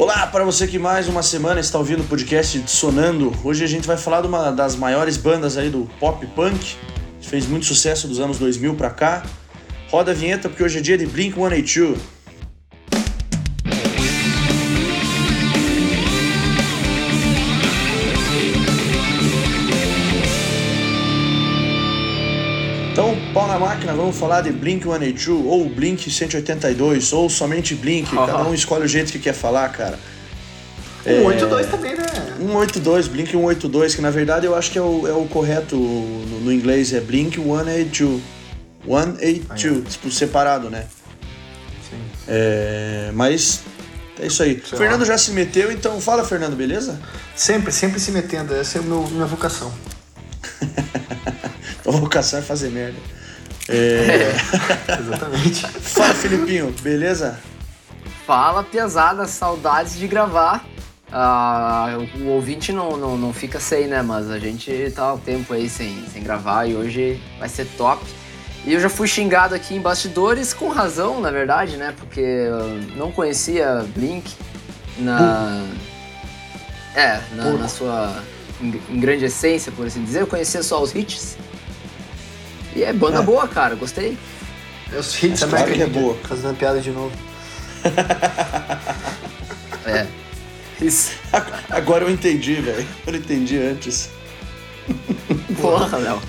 [0.00, 3.34] Olá para você que mais uma semana está ouvindo o podcast Sonando.
[3.42, 6.76] Hoje a gente vai falar de uma das maiores bandas aí do pop punk,
[7.20, 9.26] que fez muito sucesso dos anos 2000 para cá.
[9.90, 11.96] Roda a vinheta porque hoje é dia de Blink-182.
[23.58, 28.54] Na máquina, vamos falar de Blink 182 ou Blink 182 ou somente Blink, cada um
[28.54, 29.98] escolhe o jeito que quer falar, cara.
[31.02, 31.70] 182 é...
[31.70, 32.04] também, né?
[32.38, 36.40] 182, Blink 182, que na verdade eu acho que é o, é o correto no,
[36.40, 38.22] no inglês, é Blink 182.
[38.86, 40.86] 182, ah, tipo, separado, né?
[41.90, 41.96] Sim.
[42.28, 43.62] É, mas
[44.20, 44.62] é isso aí.
[44.64, 45.06] Sei Fernando lá.
[45.06, 47.00] já se meteu, então fala, Fernando, beleza?
[47.34, 48.54] Sempre, sempre se metendo.
[48.54, 49.72] Essa é a minha vocação.
[51.84, 53.17] a vocação é fazer merda.
[53.68, 54.34] É...
[54.98, 55.66] Exatamente.
[55.66, 57.38] Fala, Filipinho, beleza?
[58.26, 60.64] Fala, pesada, saudades de gravar.
[61.10, 64.02] Ah, o ouvinte não, não, não fica sem, né?
[64.02, 68.04] Mas a gente tá o tempo aí sem, sem gravar e hoje vai ser top.
[68.66, 71.94] E eu já fui xingado aqui em bastidores, com razão, na verdade, né?
[71.96, 74.30] Porque eu não conhecia Blink
[74.98, 75.64] na.
[76.94, 78.22] É, na, na sua.
[78.60, 80.20] Em, em, grande essência, por assim dizer.
[80.20, 81.38] Eu conhecia só os hits.
[82.78, 83.22] E é banda é.
[83.22, 84.16] boa, cara, gostei.
[84.96, 86.16] Os hits também claro que é boa.
[86.22, 87.12] Fazendo piada de novo.
[89.84, 90.06] é.
[90.80, 91.10] Isso.
[91.68, 92.86] Agora eu entendi, velho.
[93.04, 94.10] Eu não entendi antes.
[95.60, 96.22] Porra, Léo.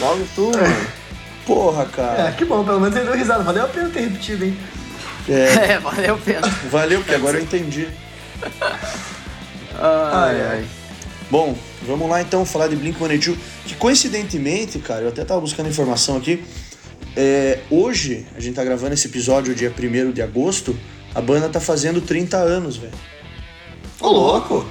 [0.00, 0.86] Logo tu, mano.
[1.44, 2.28] Porra, cara.
[2.28, 3.44] É, que bom, pelo menos ele deu risada.
[3.44, 4.58] Valeu a pena ter repetido, hein?
[5.28, 6.48] É, é valeu a pena.
[6.70, 7.88] Valeu, porque agora eu entendi.
[9.78, 10.66] ai, ai.
[11.30, 13.36] Bom, vamos lá então falar de Blink-182,
[13.66, 16.44] que coincidentemente, cara, eu até tava buscando informação aqui,
[17.16, 20.76] é, hoje, a gente tá gravando esse episódio dia 1 de agosto,
[21.14, 22.92] a banda tá fazendo 30 anos, velho.
[24.00, 24.66] Ô, louco!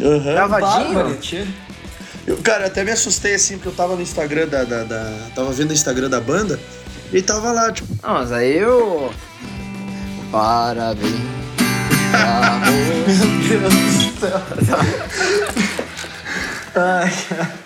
[0.00, 0.22] Uhum.
[0.22, 1.48] Gravadinho?
[2.26, 5.50] Eu, cara, até me assustei assim, porque eu tava no Instagram da, da, da, Tava
[5.50, 6.60] vendo o Instagram da banda
[7.12, 7.88] e tava lá, tipo.
[8.02, 9.10] Não, mas aí eu.
[10.30, 11.14] Parabéns.
[13.48, 14.42] Meu Deus do céu.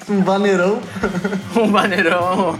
[0.08, 0.80] Um baneirão.
[1.56, 2.58] um baneirão.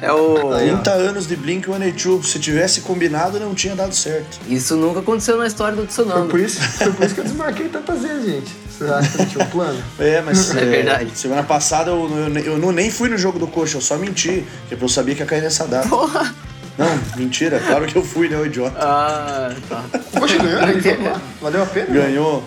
[0.00, 0.06] É.
[0.06, 0.56] é o.
[0.56, 2.26] 30 anos de Blink 182.
[2.26, 4.40] Se tivesse combinado, não tinha dado certo.
[4.48, 6.20] Isso nunca aconteceu na história do Tsunami.
[6.20, 8.52] Foi por isso, foi por isso que eu desmarquei tantas vezes, gente.
[8.70, 9.82] Você acha que não tinha um plano?
[9.98, 10.50] É, mas.
[10.56, 11.10] É, é verdade.
[11.14, 14.44] Semana passada eu, eu, eu, não, nem fui no jogo do coxa, eu só menti.
[14.68, 15.88] Porque eu sabia que ia cair nessa data.
[15.88, 16.34] Porra!
[16.78, 18.78] Não, mentira, claro que eu fui, né, o idiota.
[18.80, 19.84] Ah, tá.
[20.18, 21.86] Poxa, ganhou, Valeu a pena?
[21.86, 22.42] Ganhou.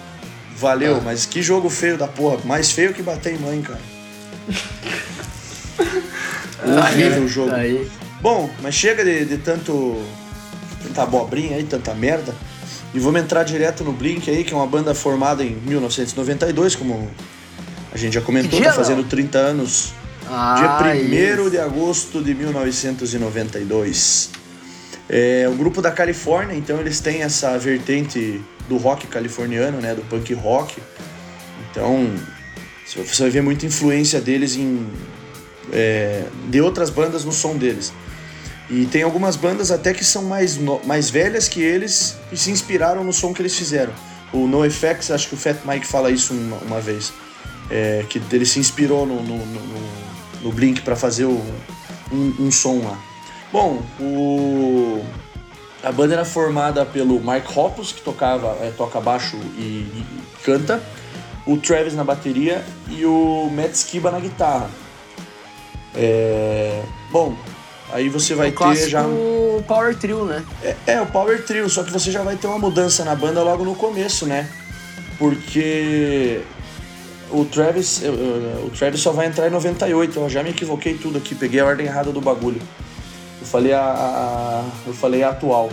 [0.57, 2.39] Valeu, mas que jogo feio da porra.
[2.45, 3.81] Mais feio que bater em mãe, cara.
[6.65, 7.53] Horrível o jogo.
[7.53, 7.89] Aí.
[8.21, 10.01] Bom, mas chega de, de tanto.
[10.81, 12.33] tanta abobrinha aí, tanta merda.
[12.93, 17.09] E vamos entrar direto no Blink aí, que é uma banda formada em 1992, como
[17.91, 19.93] a gente já comentou, tá fazendo 30 anos.
[20.29, 24.29] Ah, dia 1 de agosto de 1992.
[25.09, 30.01] É um grupo da Califórnia, então eles têm essa vertente do rock californiano, né, do
[30.03, 30.81] punk rock.
[31.69, 32.09] Então,
[32.85, 34.87] você vai ver muita influência deles em
[35.71, 37.93] é, de outras bandas no som deles.
[38.69, 42.49] E tem algumas bandas até que são mais, no, mais velhas que eles e se
[42.51, 43.93] inspiraram no som que eles fizeram.
[44.31, 47.13] O NoFX, acho que o Fat Mike fala isso uma, uma vez,
[47.69, 49.89] é, que ele se inspirou no, no, no,
[50.41, 51.41] no Blink para fazer o,
[52.11, 52.97] um, um som lá.
[53.51, 55.05] Bom, o
[55.83, 60.05] a banda era formada pelo Mark Hoppus, que tocava, é, toca baixo e, e,
[60.43, 60.81] canta,
[61.45, 64.69] o Travis na bateria e o Matt Skiba na guitarra.
[65.93, 66.81] É...
[67.11, 67.35] Bom,
[67.91, 69.05] aí você vai o ter já.
[69.05, 70.43] O Power Trio, né?
[70.63, 73.43] É, é, o Power Trio, só que você já vai ter uma mudança na banda
[73.43, 74.49] logo no começo, né?
[75.19, 76.41] Porque
[77.29, 78.01] o Travis,
[78.65, 80.17] o Travis só vai entrar em 98.
[80.17, 82.61] Eu já me equivoquei tudo aqui, peguei a ordem errada do bagulho.
[83.43, 85.69] Eu falei a, a, eu falei a atual.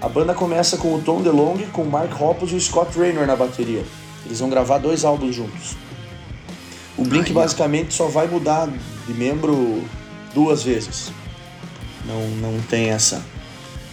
[0.00, 3.26] A banda começa com o Tom DeLonge, com o Mark Hoppus e o Scott Raynor
[3.26, 3.84] na bateria.
[4.24, 5.76] Eles vão gravar dois álbuns juntos.
[6.96, 8.68] O Blink basicamente só vai mudar
[9.04, 9.82] de membro
[10.32, 11.10] duas vezes.
[12.06, 13.20] Não, não tem essa.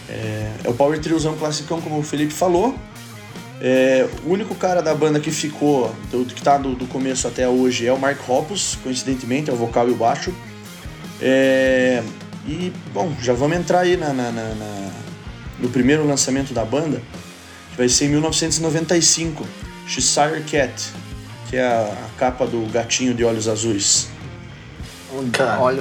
[0.08, 2.76] É, é o Power Triozão classicão, como o Felipe falou.
[3.60, 7.48] É, o único cara da banda que ficou, do, que tá do, do, começo até
[7.48, 10.32] hoje, é o Mark Hoppus, coincidentemente, é o vocal e o baixo.
[11.20, 12.04] É,
[12.46, 14.90] e, bom, já vamos entrar aí na, na, na, na,
[15.58, 17.02] no primeiro lançamento da banda,
[17.70, 19.44] que vai ser em 1995,
[19.86, 20.92] Cheshire Cat,
[21.48, 24.08] que é a, a capa do gatinho de olhos azuis.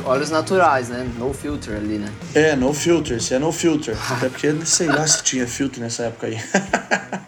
[0.05, 1.05] Olhos naturais, né?
[1.17, 2.11] No filter ali, né?
[2.33, 3.97] É, no filter, se é no filter.
[4.09, 6.39] Até porque sei lá se tinha filtro nessa época aí.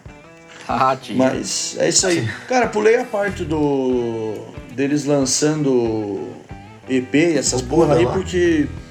[0.70, 1.16] Ah, tinha.
[1.16, 2.28] Mas é isso aí.
[2.46, 4.34] Cara, pulei a parte do.
[4.74, 6.28] deles lançando
[6.86, 8.12] EP e essas porra aí, lá.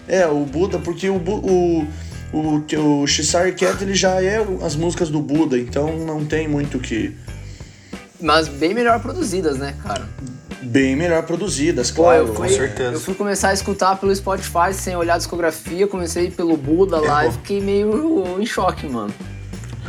[0.08, 1.18] É, o Buda, porque o.
[1.18, 1.88] O
[2.34, 6.48] o, que o Shire Cat ele já é as músicas do Buda, então não tem
[6.48, 7.16] muito o que.
[8.20, 10.08] Mas bem melhor produzidas, né, cara?
[10.62, 12.28] Bem melhor produzidas, Pô, claro.
[12.28, 12.94] eu fui, certeza.
[12.94, 17.28] Eu fui começar a escutar pelo Spotify sem olhar a discografia, comecei pelo Buda lá
[17.28, 19.14] e fiquei meio em choque, mano.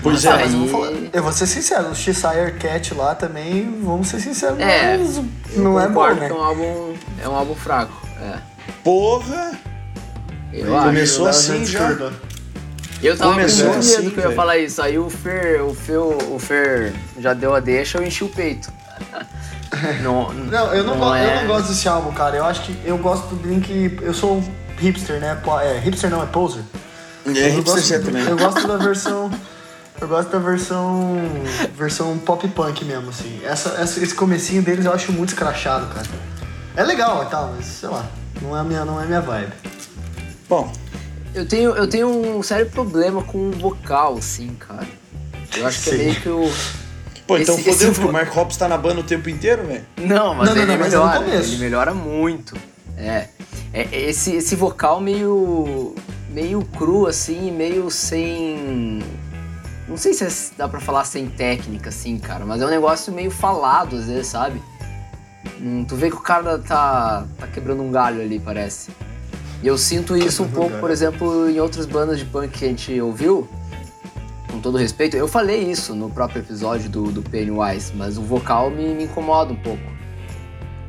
[0.01, 3.81] Pois é, mas eu, vou falar- eu vou ser sincero, o Cheshire Cat lá também,
[3.83, 4.97] vamos ser sinceros, É,
[5.57, 6.27] não é bom, né?
[6.29, 6.95] que é um álbum,
[7.25, 8.07] é um álbum fraco.
[8.23, 8.39] É.
[8.85, 9.59] porra!
[10.53, 10.87] Eu acho.
[10.87, 11.91] Começou Léo assim já.
[13.03, 14.83] Eu tava Começou com muito medo assim, que eu ia falar isso.
[14.83, 18.73] Aí o Fer, o Fer, o Fer já deu a deixa, eu enchi o peito.
[20.03, 21.37] Não, Não, eu não, go- é...
[21.37, 22.37] eu não gosto desse álbum, cara.
[22.37, 23.99] Eu acho que eu gosto do Blink.
[24.03, 24.43] Eu sou
[24.79, 25.39] hipster, né?
[25.63, 26.63] É, hipster não, é poser.
[27.27, 28.25] É, eu hipster gosto, você também.
[28.27, 29.31] Eu gosto da versão.
[30.01, 31.17] Eu gosto da versão.
[31.77, 33.41] versão pop punk mesmo, assim.
[33.45, 36.07] Essa, essa- esse comecinho deles eu acho muito escrachado, cara.
[36.75, 38.05] É legal e tal, mas sei lá.
[38.43, 39.53] Não é a minha, não é a minha vibe.
[40.49, 40.73] Bom,
[41.35, 44.87] Eu tenho, eu tenho um sério problema com o vocal, assim, cara.
[45.57, 45.99] Eu acho que é Sim.
[46.05, 46.51] meio que o.
[47.27, 49.67] pô, então Esse- fodeu, esse porque o Mark Hoppus tá na banda o tempo inteiro,
[49.67, 49.85] velho.
[49.99, 51.25] Não, mas Não, não, ele não, mas é no melhora.
[51.25, 51.53] começo.
[51.53, 52.57] ele melhora muito.
[52.97, 53.29] É.
[53.73, 55.95] É, esse, esse vocal meio.
[56.31, 59.03] meio cru, assim, meio sem.
[59.87, 63.13] Não sei se é- dá pra falar sem técnica, assim, cara, mas é um negócio
[63.13, 64.61] meio falado, às vezes, sabe?
[65.61, 68.91] Hum, tu vê que o cara tá, tá quebrando um galho ali, parece.
[69.63, 72.69] E eu sinto isso um pouco, por exemplo, em outras bandas de punk que a
[72.69, 73.49] gente ouviu.
[74.51, 78.71] Com todo respeito, eu falei isso no próprio episódio do, do Pennywise, mas o vocal
[78.71, 79.83] me, me incomoda um pouco.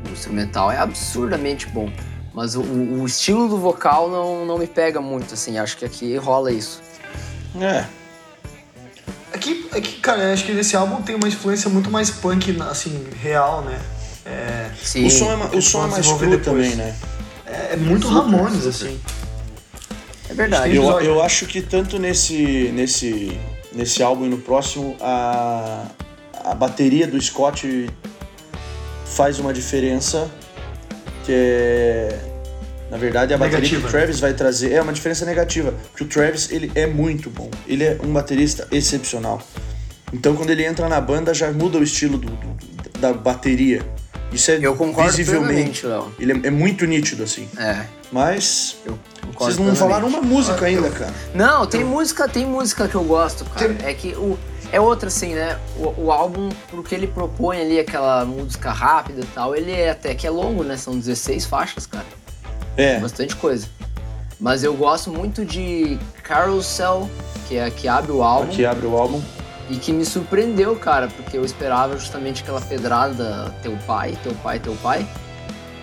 [0.08, 1.92] O instrumental é absurdamente bom.
[2.34, 5.58] Mas o, o estilo do vocal não, não me pega muito, assim.
[5.58, 6.82] Acho que aqui rola isso.
[7.60, 7.86] É.
[9.34, 12.56] É que, é que, cara, acho que esse álbum tem uma influência muito mais punk,
[12.62, 13.80] assim, real, né?
[14.26, 15.08] É, Sim.
[15.08, 16.44] O som é, o som é mais cru depois.
[16.44, 16.96] também, né?
[17.52, 19.00] É, é muito Ramones, assim.
[20.30, 20.76] É verdade.
[20.76, 23.38] Eu, eu acho que tanto nesse, nesse,
[23.74, 25.86] nesse álbum e no próximo, a,
[26.44, 27.90] a bateria do Scott
[29.06, 30.30] faz uma diferença
[31.26, 32.20] que é.
[32.92, 33.88] Na verdade, a bateria que Negativa.
[33.88, 35.74] o Travis vai trazer é uma diferença negativa.
[35.92, 37.50] Porque o Travis, ele é muito bom.
[37.68, 39.40] Ele é um baterista excepcional.
[40.12, 43.86] Então, quando ele entra na banda, já muda o estilo do- do- da bateria.
[44.32, 45.86] Isso é Eu concordo visivelmente.
[45.86, 46.14] Léo.
[46.20, 47.48] Ele é, é muito nítido, assim.
[47.58, 48.98] É, Mas eu
[49.38, 49.78] vocês não plenamente.
[49.80, 51.14] falaram uma música ainda, cara.
[51.34, 53.76] Não, tem música, tem música que eu gosto, cara.
[53.84, 54.38] É que o
[54.72, 55.58] é outra assim, né?
[55.78, 59.92] O, o álbum, pro que ele propõe ali, aquela música rápida e tal, ele é
[59.92, 60.78] até que é longo, né?
[60.78, 62.06] São 16 faixas, cara.
[62.78, 63.00] É.
[63.00, 63.68] Bastante coisa.
[64.40, 67.10] Mas eu gosto muito de Carousel,
[67.48, 68.52] que é a que abre o álbum.
[68.52, 69.22] Aqui abre o álbum.
[69.70, 74.60] E que me surpreendeu, cara, porque eu esperava justamente aquela pedrada teu pai, teu pai,
[74.60, 75.08] teu pai.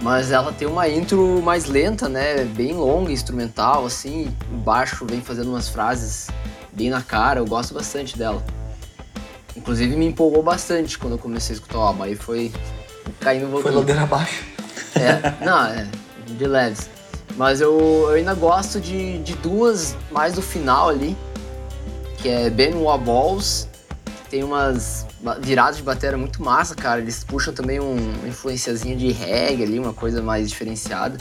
[0.03, 2.45] Mas ela tem uma intro mais lenta, né?
[2.45, 4.35] Bem longa, instrumental, assim.
[4.53, 6.29] O baixo vem fazendo umas frases
[6.73, 7.41] bem na cara.
[7.41, 8.45] Eu gosto bastante dela.
[9.57, 12.03] Inclusive me empolgou bastante quando eu comecei a escutar o álbum.
[12.03, 12.53] Aí foi
[13.21, 14.45] caindo Foi ladeira abaixo.
[14.97, 15.87] É, não, é,
[16.27, 16.91] de leves.
[17.37, 17.79] Mas eu,
[18.09, 21.17] eu ainda gosto de, de duas mais do final ali,
[22.19, 23.76] que é Ben Balls, que
[24.31, 25.07] tem umas
[25.41, 27.01] viradas de bateria muito massa, cara.
[27.01, 31.17] Eles puxam também um, uma influenciazinha de reggae ali, uma coisa mais diferenciada.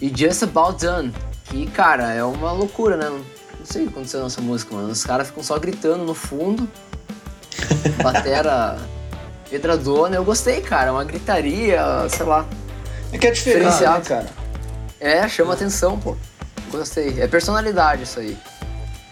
[0.00, 1.12] E Just About Done,
[1.44, 3.08] que, cara, é uma loucura, né?
[3.08, 3.20] Não,
[3.64, 4.88] sei o que aconteceu nessa música, mano.
[4.88, 6.68] Os caras ficam só gritando no fundo,
[8.02, 8.78] batera
[9.50, 10.16] pedradona.
[10.16, 12.46] Eu gostei, cara, uma gritaria, sei lá.
[13.12, 14.08] É que é diferente, né, Diferenciado.
[14.08, 14.26] cara?
[15.00, 16.16] É, chama atenção, pô.
[16.70, 17.20] Gostei.
[17.20, 18.36] É personalidade isso aí.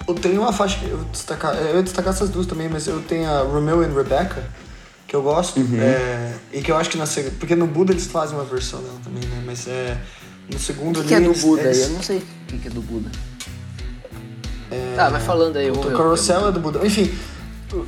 [0.07, 1.55] Eu tenho uma faixa que eu vou destacar.
[1.57, 4.45] Eu ia destacar essas duas também, mas eu tenho a Romeo and Rebecca,
[5.09, 5.59] que eu gosto.
[5.61, 5.81] Uhum.
[5.81, 7.35] é, e que eu acho que na segunda.
[7.39, 9.43] Porque no Buda eles fazem uma versão dela também, né?
[9.47, 9.97] Mas é.
[10.53, 11.09] No segundo O ali.
[11.09, 13.11] que, que é do Buda eles- Eu não sei o que, que é do Buda.
[14.97, 15.69] Tá, vai falando aí.
[15.69, 15.97] eu vou O.
[15.97, 16.85] Carousel é do Buda.
[16.85, 17.13] Enfim,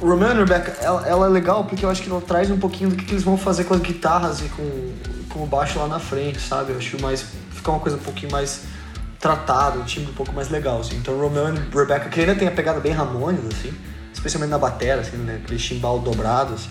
[0.00, 2.90] Romeo and Rebecca, ela, ela é legal porque eu acho que ela traz um pouquinho
[2.90, 4.92] do que, que eles vão fazer com as guitarras e com,
[5.30, 6.72] com o baixo lá na frente, sabe?
[6.72, 7.24] Eu acho mais.
[7.50, 8.60] Fica uma coisa um pouquinho mais
[9.26, 10.96] tratada, um timbre um pouco mais legal, assim.
[10.96, 13.74] Então Romeo and Rebecca, que ainda tem a pegada bem Ramones, assim,
[14.12, 15.40] especialmente na batera, assim, né?
[15.42, 16.70] Aquele chimbal dobrado, assim.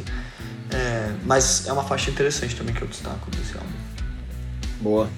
[0.71, 3.69] É, mas é uma faixa interessante também que eu destaco desse álbum.
[4.79, 5.09] Boa.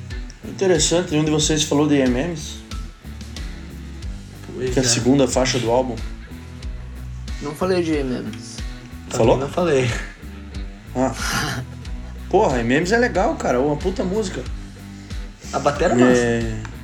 [0.43, 2.59] Interessante, nenhum de vocês falou de MMs,
[4.55, 4.87] Pois que é a é.
[4.87, 5.95] segunda faixa do álbum.
[7.43, 8.57] Não falei de MMs.
[9.09, 9.37] Também Falou?
[9.37, 9.91] Não falei.
[10.95, 11.13] Ah.
[12.29, 14.43] Porra, MMs é legal, cara, é uma puta música.
[15.53, 16.21] A batera é massa.
[16.21, 16.76] É...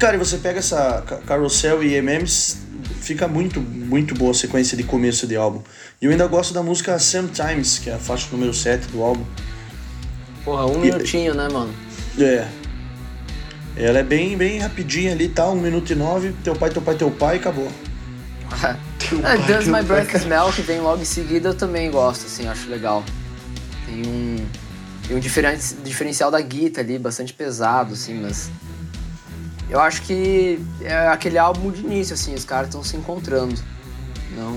[0.00, 2.56] Cara, e você pega essa Ca- Carousel e M&M's,
[3.02, 5.62] fica muito, muito boa a sequência de começo de álbum.
[6.00, 9.24] E eu ainda gosto da música Sometimes, que é a faixa número 7 do álbum.
[10.44, 11.72] Porra, um E- minutinho, né, mano?
[12.18, 12.48] É.
[13.76, 15.48] Ela é bem, bem rapidinha ali, tá?
[15.50, 17.70] Um minuto e nove, teu pai, teu pai, teu pai, e acabou.
[18.98, 20.14] Teu É, pai, Does teu My Breath.
[20.14, 23.04] Smell, que vem logo em seguida, eu também gosto, assim, acho legal.
[23.86, 24.36] Tem um,
[25.06, 28.50] tem um diferen- diferencial da guitarra ali, bastante pesado, assim, mas...
[29.70, 33.54] Eu acho que é aquele álbum de início, assim, os caras estão se encontrando.
[34.36, 34.56] Não,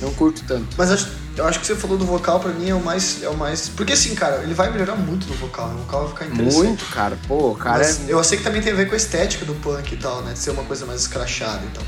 [0.00, 0.68] não curto tanto.
[0.78, 3.22] Mas acho- eu acho que você falou do vocal pra mim é o mais.
[3.22, 3.68] É o mais.
[3.68, 5.68] Porque assim, cara, ele vai melhorar muito no vocal.
[5.68, 5.74] né?
[5.74, 6.64] O vocal vai ficar interessante.
[6.64, 7.18] Muito, cara.
[7.26, 8.12] Pô, cara Mas é...
[8.12, 10.32] eu sei que também tem a ver com a estética do punk e tal, né?
[10.32, 11.84] De ser uma coisa mais escrachada e tal.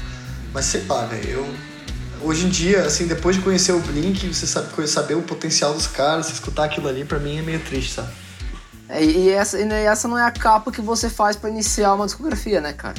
[0.53, 1.55] Mas sei lá, velho, eu.
[2.25, 5.89] Hoje em dia, assim, depois de conhecer o Blink, você sabe, saber o potencial dos
[5.89, 8.11] caras, escutar aquilo ali, pra mim é meio triste, sabe?
[8.93, 12.07] É, E essa, e essa não é a capa que você faz pra iniciar uma
[12.07, 12.95] discografia, né, cara?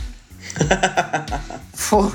[1.90, 2.12] Pô,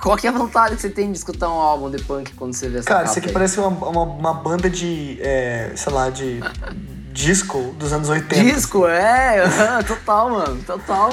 [0.00, 2.54] qual que é a vontade que você tem de escutar um álbum de punk quando
[2.54, 3.32] você vê essa Cara, capa isso aqui aí?
[3.32, 6.40] parece uma, uma, uma banda de, é, sei lá, de
[7.12, 8.42] disco dos anos 80.
[8.42, 9.42] Disco, é,
[9.86, 11.10] total, mano, total.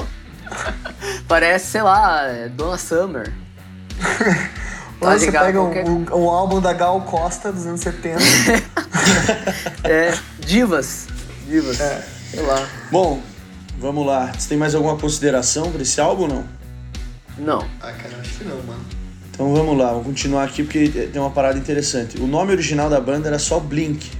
[1.28, 3.32] Parece, sei lá, é Donna Summer.
[5.00, 8.18] Ou Tá você pega Qualquer- um, um álbum da Gal Costa dos anos 70.
[9.84, 11.06] É, Divas.
[11.50, 11.80] Divas.
[11.80, 12.02] É.
[12.30, 12.68] Sei lá.
[12.92, 13.20] Bom,
[13.78, 14.32] vamos lá.
[14.32, 16.44] Você tem mais alguma consideração pra esse álbum ou não?
[17.38, 17.58] Não.
[17.80, 18.80] ah, cara, acho que não, mano.
[19.32, 22.20] Então vamos lá, vamos continuar aqui porque tem uma parada interessante.
[22.20, 24.10] O nome original da banda era só Blink.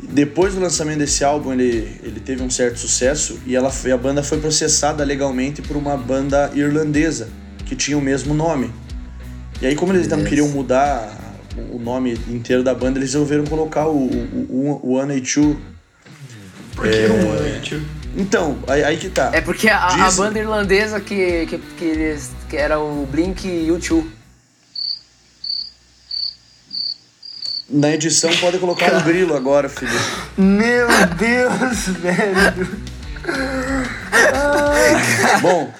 [0.00, 3.96] Depois do lançamento desse álbum, ele, ele teve um certo sucesso e ela, foi- a
[3.96, 7.28] banda foi processada legalmente por uma banda irlandesa
[7.66, 8.70] que tinha o mesmo nome.
[9.60, 11.10] E aí, como eles não queriam mudar
[11.72, 15.56] o nome inteiro da banda, eles resolveram colocar o, o, o One and Two.
[16.74, 17.84] Por que um ano, tio?
[18.16, 19.30] Então, aí, aí que tá.
[19.32, 23.46] É porque a, a Dizem- banda irlandesa que, que, que, eles, que era o Blink
[23.46, 24.04] e U2.
[27.68, 29.90] Na edição pode colocar um grilo agora, filho.
[30.36, 32.78] Meu Deus, velho.
[35.40, 35.72] Bom,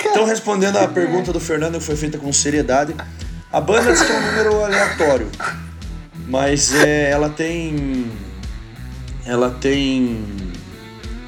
[0.00, 2.94] então respondendo à pergunta do Fernando que foi feita com seriedade,
[3.52, 5.30] a banda diz que é um número aleatório,
[6.26, 8.10] mas é, ela tem
[9.30, 10.24] ela tem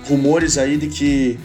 [0.08, 1.38] rumores aí de que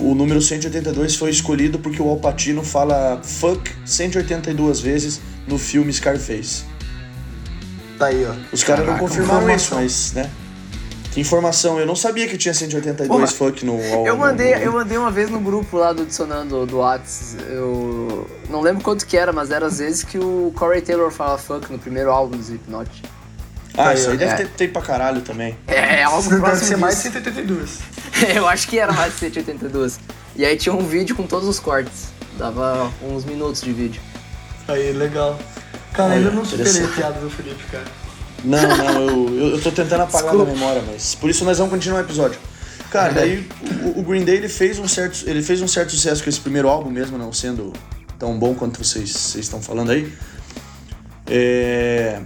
[0.00, 5.92] o número 182 foi escolhido porque o Al Pacino fala fuck 182 vezes no filme
[5.92, 6.64] Scarface.
[7.98, 8.34] Tá aí, ó.
[8.52, 10.28] Os caras não confirmaram isso, mas, né?
[11.12, 14.60] Que informação, eu não sabia que tinha 182 Porra, fuck no ao- Eu mandei, no-
[14.62, 17.36] eu mandei uma vez no grupo lá do Adicionando do Whats.
[17.48, 21.38] Eu não lembro quanto que era, mas era às vezes que o Corey Taylor fala
[21.38, 22.90] fuck no primeiro álbum do Slipknot.
[23.76, 24.18] Ah, isso aí É.
[24.18, 25.56] deve ter, ter pra caralho também.
[25.66, 27.10] É, é algo Deve próximo ser mais disso.
[27.12, 27.78] 182.
[28.34, 29.98] Eu acho que era mais de 182.
[30.36, 32.08] E aí tinha um vídeo com todos os cortes.
[32.38, 34.00] Dava uns minutos de vídeo.
[34.68, 35.38] Aí, legal.
[35.92, 37.84] Cara, ainda Olha, não superei a piada do Felipe, cara.
[38.42, 40.46] Não, não, eu, eu, eu tô tentando apagar Desculpa.
[40.46, 42.38] da memória, mas por isso nós vamos continuar o episódio.
[42.90, 43.48] Cara, daí
[43.94, 46.40] o, o Green Day ele fez, um certo, ele fez um certo sucesso com esse
[46.40, 47.72] primeiro álbum, mesmo não sendo
[48.18, 50.12] tão bom quanto vocês, vocês estão falando aí.
[51.26, 52.20] É,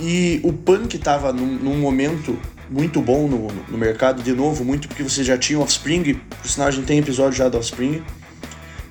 [0.00, 2.38] e o punk tava num, num momento
[2.70, 6.68] muito bom no, no mercado, de novo, muito porque você já tinha Offspring, por sinal
[6.68, 8.02] a gente tem episódio já do Offspring.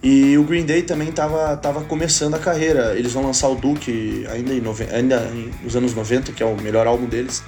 [0.03, 2.95] E o Green Day também tava, tava começando a carreira.
[2.97, 5.31] Eles vão lançar o Duke ainda, em ainda
[5.63, 7.43] nos anos 90, que é o melhor álbum deles.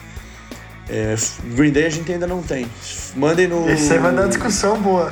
[0.88, 1.16] É,
[1.56, 2.68] Green Day a gente ainda não tem.
[3.16, 3.68] Mandem no.
[3.70, 5.12] Esse aí vai dar uma discussão boa.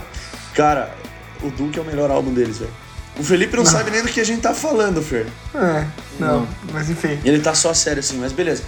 [0.53, 0.95] Cara,
[1.41, 2.71] o Duke é o melhor álbum deles, velho.
[3.19, 5.27] O Felipe não, sabe nem do que a gente tá falando, Fer.
[5.53, 5.85] É,
[6.19, 7.19] não, mas enfim.
[7.23, 8.63] Ele tá só sério assim, mas beleza.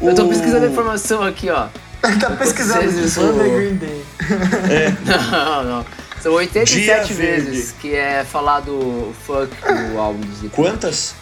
[0.00, 1.68] Eu tô O- pesquisando a informação aqui, ó.
[2.20, 4.04] tá pesquisando banda isso- Green Day.
[5.30, 5.86] Não, não.
[6.22, 7.72] São 87 Dia vezes Verde.
[7.80, 9.50] que é falado fuck
[9.92, 10.54] no álbum do Slipknot.
[10.54, 11.14] Quantas?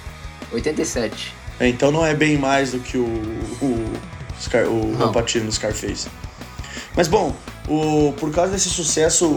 [0.53, 1.35] 87.
[1.61, 3.05] É, então não é bem mais do que o,
[3.61, 3.93] o,
[4.41, 5.07] Scar, o Não.
[5.07, 6.09] Al Pacino no Scarface.
[6.95, 7.35] Mas bom,
[7.69, 9.31] o, por causa desse sucesso, o,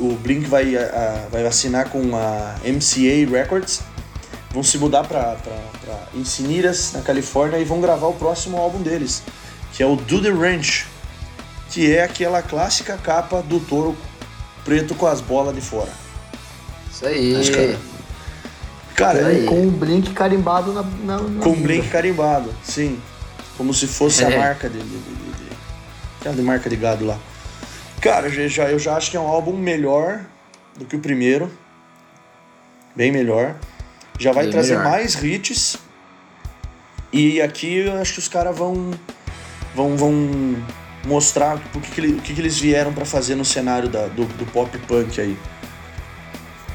[0.00, 3.80] o, o Blink vai, a- vai assinar com a MCA Records.
[4.52, 5.36] Vão se mudar pra
[6.14, 9.22] Encinitas, na Califórnia, e vão gravar o próximo álbum deles,
[9.72, 10.86] que é o Do The Ranch,
[11.70, 13.96] que é aquela clássica capa do touro
[14.64, 15.88] preto com as bolas de fora.
[16.90, 17.36] Isso aí.
[17.36, 17.76] Acho que-
[18.94, 19.46] Cara, Aí.
[19.46, 20.82] Com o Blink carimbado na.
[20.82, 21.62] na, na Com vida.
[21.66, 23.00] Blink carimbado, sim.
[23.56, 24.38] Como se fosse a É.
[24.38, 24.84] marca dele.
[24.84, 25.31] De, de, de,
[26.22, 27.18] aquela de marca de gado lá.
[28.00, 30.20] Cara, já, já- eu já acho que é um álbum melhor
[30.78, 31.50] do que o primeiro.
[32.94, 33.56] Bem melhor.
[34.18, 34.90] Já vai Bem trazer melhor.
[34.90, 35.76] mais hits.
[37.12, 38.90] E aqui eu acho que os caras vão.
[39.74, 39.96] vão.
[39.96, 40.56] vão
[41.04, 44.46] mostrar o que, que, que, que eles vieram pra fazer no cenário da- do, do
[44.52, 45.36] pop punk aí.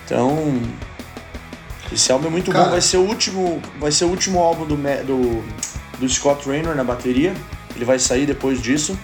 [0.06, 0.62] Então,
[1.94, 2.66] esse álbum é muito Cara.
[2.66, 2.72] bom.
[2.72, 5.44] Vai ser o último, vai ser o último álbum do, do,
[6.00, 7.34] do Scott Raynor na bateria.
[7.76, 8.98] Ele vai sair depois disso.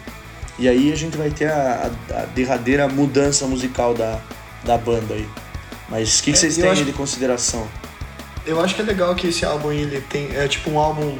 [0.59, 4.19] E aí a gente vai ter a, a- a derradeira mudança musical da,
[4.63, 5.27] da banda aí.
[5.89, 7.67] Mas o que, que É, vocês eu têm acho- aí de consideração?
[8.45, 10.35] Eu acho que é legal que esse álbum ele tem.
[10.35, 11.17] É tipo um álbum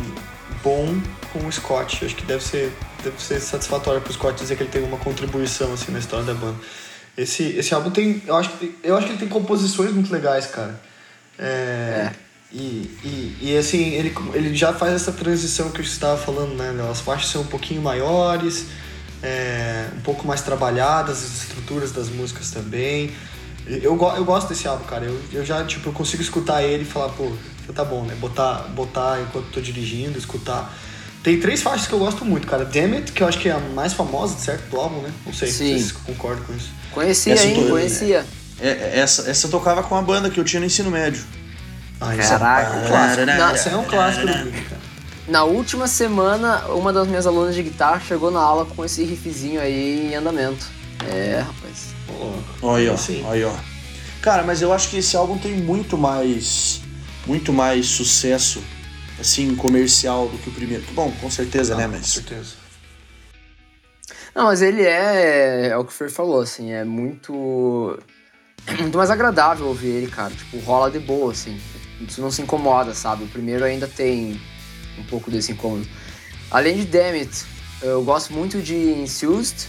[0.64, 0.96] bom
[1.32, 2.06] com o Scott.
[2.06, 2.72] Acho que deve ser,
[3.04, 6.34] deve ser satisfatório pro Scott dizer que ele tem uma contribuição assim, na história da
[6.34, 6.58] banda.
[7.18, 8.22] Esse, esse álbum tem.
[8.28, 10.80] Eu acho, que eu acho que ele tem composições muito legais, cara.
[11.40, 12.12] É.
[12.52, 16.72] E, e, e assim, ele, ele já faz essa transição que eu estava falando, né?
[16.92, 18.66] As faixas são um pouquinho maiores,
[19.24, 23.12] é, um pouco mais trabalhadas, as estruturas das músicas também.
[23.66, 25.06] Eu, eu gosto desse álbum, cara.
[25.06, 27.32] Eu, eu já, tipo, eu consigo escutar ele e falar, pô,
[27.74, 28.14] tá bom, né?
[28.16, 30.72] Botar, botar enquanto tô dirigindo, escutar.
[31.24, 32.66] Tem três faixas que eu gosto muito, cara.
[32.66, 35.10] Damn It, que eu acho que é a mais famosa, certo, do álbum, né?
[35.26, 35.54] Não sei Sim.
[35.78, 36.70] se vocês concordam com isso.
[36.92, 37.56] Conhecia, Essa hein?
[37.64, 38.26] tô- Conhecia.
[38.60, 41.24] É, é, essa, essa eu tocava com a banda que eu tinha no ensino médio.
[42.02, 42.74] Ah, Caraca.
[42.76, 43.26] é um clássico.
[43.26, 44.82] Não, Esse é um clássico do Blink, cara.
[45.28, 49.62] Na última semana, uma das minhas alunas de guitarra chegou na aula com esse riffzinho
[49.62, 50.66] aí em andamento.
[51.10, 51.94] É, rapaz.
[52.62, 52.98] Olha aí, ó.
[52.98, 53.24] Sim.
[53.26, 53.56] Olha ó.
[54.22, 56.82] Cara, mas eu acho que esse álbum tem muito mais.
[57.26, 58.62] Muito mais sucesso,
[59.18, 60.84] assim, comercial do que o primeiro.
[60.92, 61.86] Bom, com certeza, né?
[61.86, 62.08] Ah, Com Mas.
[62.08, 62.64] certeza.
[64.36, 67.98] Não, mas ele é, é o que o Fer falou, assim, é muito.
[68.80, 70.32] Muito mais agradável ouvir ele, cara.
[70.32, 71.58] Tipo, rola de boa, assim.
[72.02, 73.24] Isso não se incomoda, sabe?
[73.24, 74.40] O primeiro ainda tem
[74.98, 75.88] um pouco desse incômodo.
[76.52, 77.44] Além de Damn It,
[77.82, 79.68] eu gosto muito de Enthused,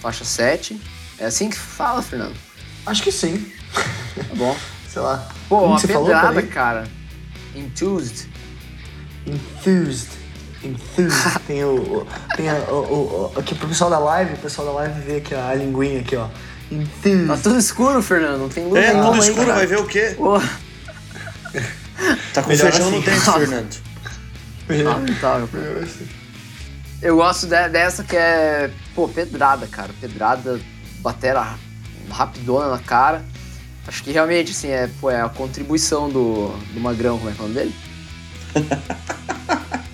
[0.00, 0.80] faixa 7.
[1.18, 2.34] É assim que fala, Fernando?
[2.86, 3.44] Acho que sim.
[3.74, 4.56] Tá bom.
[4.88, 5.28] Sei lá.
[5.48, 6.08] Pô, Como uma que você falou?
[6.08, 6.88] pedrada, cara.
[7.54, 8.26] Enthused.
[9.26, 10.08] Enthused.
[10.64, 11.38] Enthused.
[11.46, 12.06] tem o.
[12.36, 15.16] Tem a, o, o, o- Aqui pro pessoal da live, o pessoal da live vê
[15.18, 16.26] aqui a linguinha aqui, ó.
[16.26, 16.32] Tá
[16.74, 17.42] Enthused.
[17.42, 18.40] tudo escuro, Fernando.
[18.40, 19.54] Não tem luz É, tudo aí, escuro, cara.
[19.54, 20.14] vai ver o quê?
[20.16, 20.40] Pô,
[22.32, 23.00] Tá com feijão no assim.
[23.00, 23.76] dente, Fernando.
[24.82, 25.88] Lamentável, cara.
[27.02, 29.90] Eu gosto de- dessa que é, pô, pedrada, cara.
[30.00, 30.60] Pedrada,
[31.00, 31.54] batera
[32.10, 33.24] rapidona na cara.
[33.86, 37.40] Acho que realmente, assim, é, pô, é a contribuição do, do Magrão, como é que
[37.40, 37.74] é o nome dele?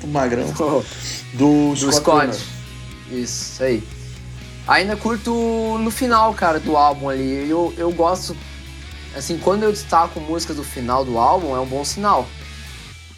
[0.03, 0.47] O magrão.
[1.35, 2.37] Do Do, Scott.
[2.37, 2.45] Scott.
[3.11, 3.83] Isso aí.
[4.69, 7.49] Ainda curto no final, cara, do álbum ali.
[7.51, 8.37] Eu, eu gosto,
[9.17, 12.27] assim, quando eu destaco músicas do final do álbum, é um bom sinal.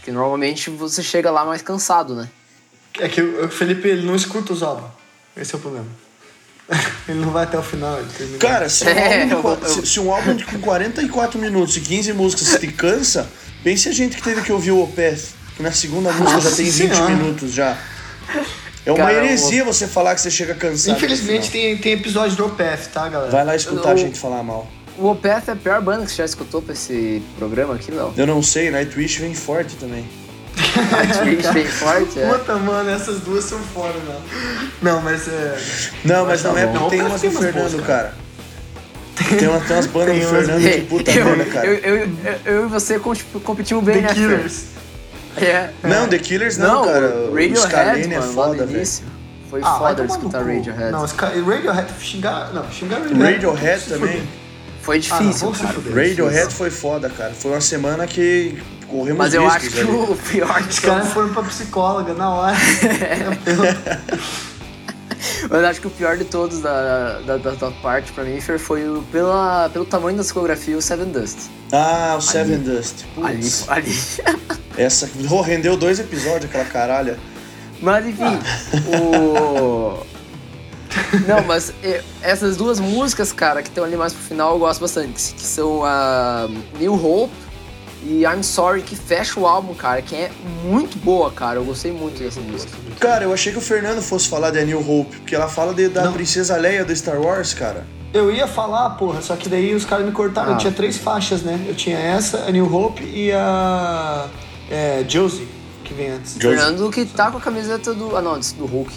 [0.08, 2.28] Porque normalmente você chega lá mais cansado, né?
[2.98, 4.90] É que o Felipe ele não escuta os álbuns.
[5.36, 5.86] Esse é o problema.
[7.08, 7.98] Ele não vai até o final.
[8.40, 12.12] Cara, se um, É, álbum, de eu- se- um álbum com 44 minutos e 15
[12.14, 13.28] músicas te cansa,
[13.62, 15.20] pense a gente que teve que ouvir o Opeth,
[15.56, 17.14] que na segunda música já Nossa tem 20 Senhora.
[17.14, 17.78] minutos já.
[18.86, 20.96] É uma Cara, heresia você falar que você chega cansado.
[20.96, 23.30] Infelizmente tem, tem episódio do Opeth, tá, galera?
[23.30, 24.68] Vai lá escutar a Eu- gente falar mal.
[24.98, 28.12] O Opeth é a pior banda que você já escutou pra esse programa aqui, não?
[28.16, 30.04] Eu não sei, Nightwish vem forte também.
[31.22, 32.26] Twitch bem forte, é.
[32.28, 34.20] Puta, mano, essas duas são fora, não.
[34.82, 35.56] Não, mas é.
[36.04, 36.72] Não, mas não Tá é bom.
[36.72, 38.14] porque tem Não, umas tem do Fernando, boas, cara.
[39.38, 41.66] Tem umas, tem umas bandas Tem do umas- Fernando que puta eu, merda, cara.
[41.66, 42.08] eu, eu, eu,
[42.44, 44.14] eu e você com- competimos bem, The né?
[44.14, 44.62] Killers.
[45.36, 45.70] É.
[45.84, 47.06] Não, The Killers não, cara.
[47.30, 48.88] O Radiohead, Scalene é mano, foda, velho.
[49.48, 50.46] Foi Ah, foda escutar cu.
[50.48, 50.90] Radiohead.
[50.92, 52.52] Não, Radiohead, xingar.
[52.52, 53.32] Não, xingar Radiohead.
[53.46, 54.22] Radiohead também.
[54.88, 55.74] Foi Ah, não, difícil, se cara.
[55.94, 57.34] Radiohead foi foda, cara.
[57.34, 59.90] Foi uma semana que corremos Mas eu riscos acho que ali.
[59.90, 62.56] o pior de Os caras foram pra psicóloga na hora.
[65.50, 68.88] eu acho que o pior de todos da, da, da, da parte pra mim foi
[68.88, 71.36] o, pela, pelo tamanho da discografia o Seven Dust.
[71.70, 73.04] Ah, o Seven Dust.
[73.22, 73.94] Ali, Putz, ali.
[74.78, 77.18] essa oh, rendeu dois episódios, aquela caralha.
[77.82, 78.38] Mas enfim,
[78.86, 79.98] o.
[81.26, 84.80] Não, mas eh, essas duas músicas, cara, que estão ali mais pro final, eu gosto
[84.80, 85.12] bastante.
[85.32, 86.48] Que, que são a
[86.78, 87.32] New Hope
[88.04, 90.30] e I'm Sorry, que fecha o álbum, cara, que é
[90.64, 91.58] muito boa, cara.
[91.58, 92.72] Eu gostei muito dessa música.
[93.00, 95.74] Cara, eu achei que o Fernando fosse falar de A New Hope, porque ela fala
[95.74, 96.12] de- da Não.
[96.12, 97.84] Princesa Leia do Star Wars, cara.
[98.14, 100.52] Eu ia falar, porra, só que daí os caras me cortaram.
[100.52, 100.54] Ah.
[100.54, 101.62] Eu tinha três faixas, né?
[101.68, 104.26] Eu tinha essa, a New Hope e a.
[104.70, 105.46] É, Josie,
[105.84, 106.34] que vem antes.
[106.40, 106.56] Josie.
[106.58, 108.16] Fernando que tá com a camiseta do.
[108.16, 108.92] Ah, não, do Hulk.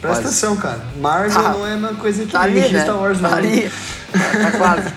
[0.00, 0.28] Presta Quase.
[0.28, 0.80] atenção, cara.
[1.00, 2.82] Marvel Ah, não é uma coisa que Tá ali, né?
[2.82, 3.30] Star Wars, não.
[3.30, 3.70] Tá ali.
[4.12, 4.92] Tá, tá quase.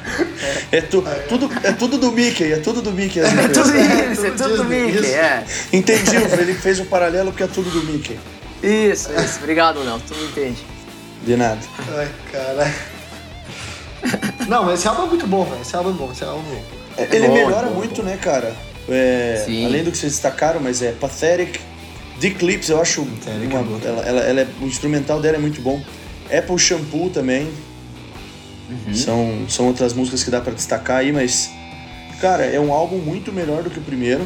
[0.71, 3.19] É, tu- tudo, é tudo do Mickey, é tudo do Mickey.
[3.19, 5.15] É tudo É, isso, é tudo tudo do Mickey, isso.
[5.15, 5.43] é.
[5.73, 8.17] Entendi, o Felipe fez o paralelo porque é tudo do Mickey.
[8.63, 9.39] Isso, isso.
[9.39, 9.99] Obrigado, Léo.
[10.07, 10.65] Tu me entende.
[11.25, 11.59] De nada.
[11.97, 12.73] Ai, caralho.
[14.47, 15.61] Não, mas esse álbum é muito bom, velho.
[15.61, 16.63] Esse álbum é bom, esse álbum é bom.
[16.97, 18.53] É, Ele bom, melhora bom, muito, né, cara?
[18.89, 19.65] É, Sim.
[19.65, 21.59] além do que vocês destacaram, mas é Pathetic,
[22.21, 23.01] The Clips, eu acho.
[23.01, 23.09] Uma-
[23.85, 25.81] ela, ela, ela é- o instrumental dela é muito bom.
[26.31, 27.49] Apple Shampoo também.
[28.93, 31.49] São, são outras músicas que dá pra destacar aí, mas.
[32.21, 34.25] Cara, é um álbum muito melhor do que o primeiro.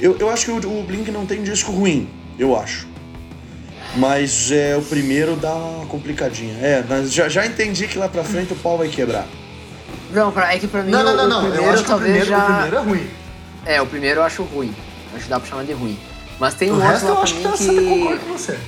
[0.00, 2.86] Eu, eu acho que o, o Blink não tem disco ruim, eu acho.
[3.96, 6.54] Mas é, o primeiro dá uma complicadinha.
[6.60, 9.26] É, mas já, já entendi que lá pra frente o pau vai quebrar.
[10.12, 11.40] Não, pra, é que pra mim Não, não, o, não, o não.
[11.42, 12.38] primeiro Eu acho que o talvez primeiro, já...
[12.42, 13.06] o primeiro é ruim.
[13.64, 14.74] É, o primeiro eu acho ruim.
[15.14, 15.96] Acho que dá pra chamar de ruim.
[16.38, 17.56] Mas tem um O outro resto lá eu pra acho que mim tá
[18.18, 18.18] que...
[18.26, 18.58] com você.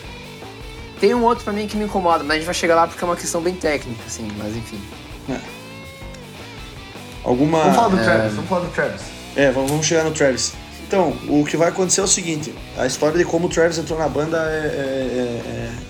[1.00, 3.02] Tem um outro pra mim que me incomoda, mas a gente vai chegar lá porque
[3.02, 4.81] é uma questão bem técnica, assim, mas enfim.
[7.24, 7.59] Alguma.
[7.61, 9.02] Vamos falar do Travis, vamos falar do Travis.
[9.37, 10.54] É, vamos vamos chegar no Travis.
[10.87, 13.98] Então, o que vai acontecer é o seguinte: a história de como o Travis entrou
[13.98, 14.57] na banda é.
[14.57, 15.88] é- é- é-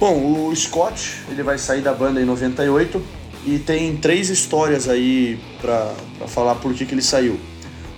[0.00, 3.02] Bom, o Scott ele vai sair da banda em 98
[3.46, 7.38] e tem três histórias aí pra, pra falar por que, que ele saiu.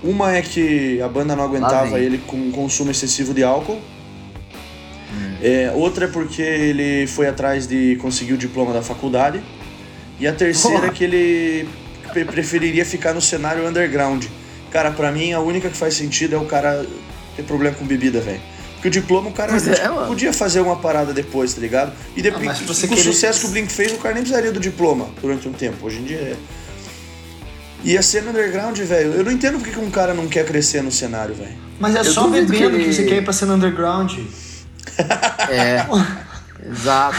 [0.02, 3.80] Uma é que a banda não aguentava ele com um consumo excessivo de álcool.
[5.42, 9.40] É, outra é porque ele foi atrás de conseguir o diploma da faculdade.
[10.20, 11.68] E a terceira é que ele
[12.12, 14.24] pre- preferiria ficar no cenário underground.
[14.70, 16.84] Cara, pra mim a única que faz sentido é o cara
[17.36, 18.40] ter problema com bebida, velho.
[18.74, 21.92] Porque o diploma o cara é, tipo, podia fazer uma parada depois, tá ligado?
[22.16, 24.14] E depois, Ah, pra você com o querer- sucesso que o Blink fez, o cara
[24.14, 25.84] nem precisaria do diploma durante um tempo.
[25.86, 26.36] Hoje em dia é.
[27.84, 30.82] E a cena underground, velho, eu não entendo porque que um cara não quer crescer
[30.82, 31.56] no cenário, velho.
[31.78, 34.12] Mas é Eu só bebendo que que, você quer ir pra cena underground.
[35.48, 35.86] É,
[36.68, 37.16] exato.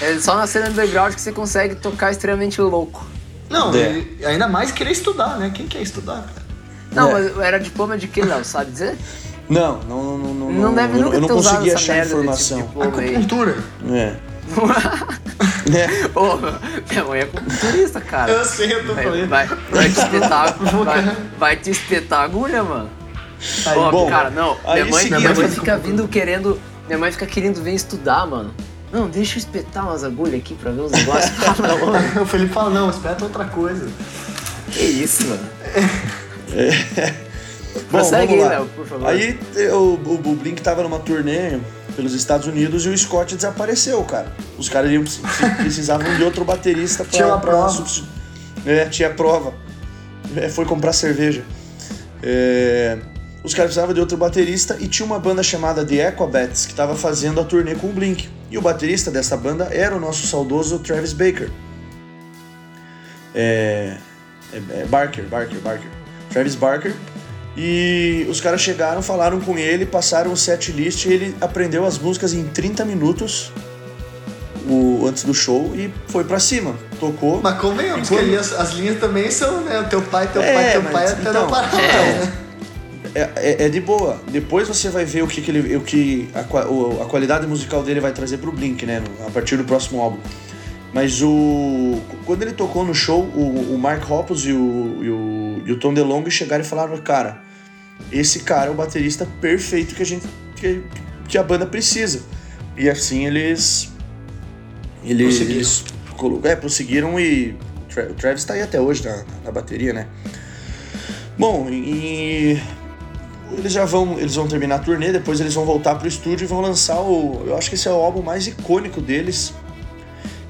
[0.00, 3.06] É só na cena underground que você consegue tocar extremamente louco.
[3.50, 4.02] Não, É.
[4.24, 5.50] ainda mais querer estudar, né?
[5.54, 6.46] Quem quer estudar, cara?
[6.92, 7.12] Não, É.
[7.12, 8.44] mas era diploma de que, Léo?
[8.44, 8.96] Sabe dizer?
[9.48, 10.52] Não, não, não, não.
[10.52, 12.58] Não, deve eu, nunca eu não ter usado consegui essa achar merda informação.
[12.58, 12.88] aí.
[12.88, 13.58] Acupuntura.
[13.90, 14.14] É.
[15.76, 16.18] é.
[16.18, 16.36] Ô,
[16.90, 18.30] minha mãe é culturista, cara.
[18.32, 19.28] Eu sei, eu tô Vai, falando.
[19.28, 22.90] vai, vai te espetar, vai, vai te espetar a agulha, mano.
[23.66, 24.56] Aí, Ó, bom, cara, não.
[24.72, 26.60] Minha mãe, seguinte- minha mãe fica vindo querendo.
[26.86, 28.52] Minha mãe fica querendo vir estudar, mano.
[28.92, 31.30] Não, deixa eu espetar umas agulhas aqui pra ver os negócios.
[32.20, 33.88] O Felipe fala, não, espeta outra coisa.
[34.72, 35.48] que isso, mano.
[37.72, 38.58] Bom, Prossegue vamos aí, lá.
[38.58, 39.08] Léo, por favor.
[39.08, 39.38] Aí
[39.72, 41.58] o, o, o Blink tava numa turnê
[41.96, 44.32] pelos Estados Unidos e o Scott desapareceu, cara.
[44.58, 45.04] Os caras iam-
[45.58, 47.84] precisavam de outro baterista pra, Tinha uma pra prova.
[48.66, 49.54] É, tinha prova.
[50.36, 51.42] É, foi comprar cerveja.
[52.22, 52.98] É,
[53.42, 56.94] os caras precisavam de outro baterista e tinha uma banda chamada The Aquabats que tava
[56.94, 58.28] fazendo a turnê com o Blink.
[58.50, 61.50] E o baterista dessa banda era o nosso saudoso Travis Baker.
[63.34, 63.96] É,
[64.52, 65.88] é, é Barker, Barker, Barker.
[66.30, 66.94] Travis Barker.
[67.56, 71.98] E os caras chegaram, falaram com ele, passaram o set list e ele aprendeu as
[71.98, 73.52] músicas em 30 minutos
[74.68, 76.74] o, antes do show e foi pra cima.
[77.00, 77.40] Tocou.
[77.42, 79.80] Mas convenhamos E quando- que ali as, as linhas também são, né?
[79.80, 82.02] O teu pai, teu É, pai, teu mas pai até então, não parar é.
[82.20, 82.32] né?
[83.12, 84.20] É, é- é de boa.
[84.30, 86.40] Depois você vai ver o que, que ele, o que a,
[87.02, 89.02] a qualidade musical dele vai trazer pro Blink, né?
[89.26, 90.18] A partir do próximo álbum.
[90.92, 95.14] Mas o quando ele tocou no show, o, o Mark Hoppus e o, e, o,
[95.66, 97.42] e o Tom DeLonge chegaram e falaram, cara,
[98.10, 100.82] esse cara é o baterista perfeito que a gente que,
[101.28, 102.22] que a banda precisa.
[102.76, 103.92] E assim eles
[105.04, 105.56] eles, Prosseguiram.
[105.56, 105.84] eles
[106.44, 107.56] é, prosseguiram e
[108.10, 110.06] o Travis tá aí até hoje na, na bateria, né?
[111.38, 112.60] Bom, e
[113.52, 116.46] eles já vão, eles vão terminar a turnê, depois eles vão voltar pro estúdio e
[116.46, 119.54] vão lançar o, eu acho que esse é o álbum mais icônico deles.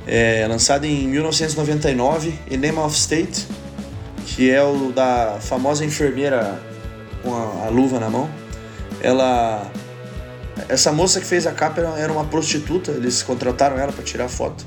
[0.07, 3.47] É, lançado em 1999, Enema of State,
[4.41, 6.59] que é o da famosa enfermeira
[7.23, 8.27] com a, a luva na mão.
[9.03, 9.71] Ela
[10.67, 14.65] essa moça que fez a capa era, uma prostituta, eles contrataram ela pra tirar foto.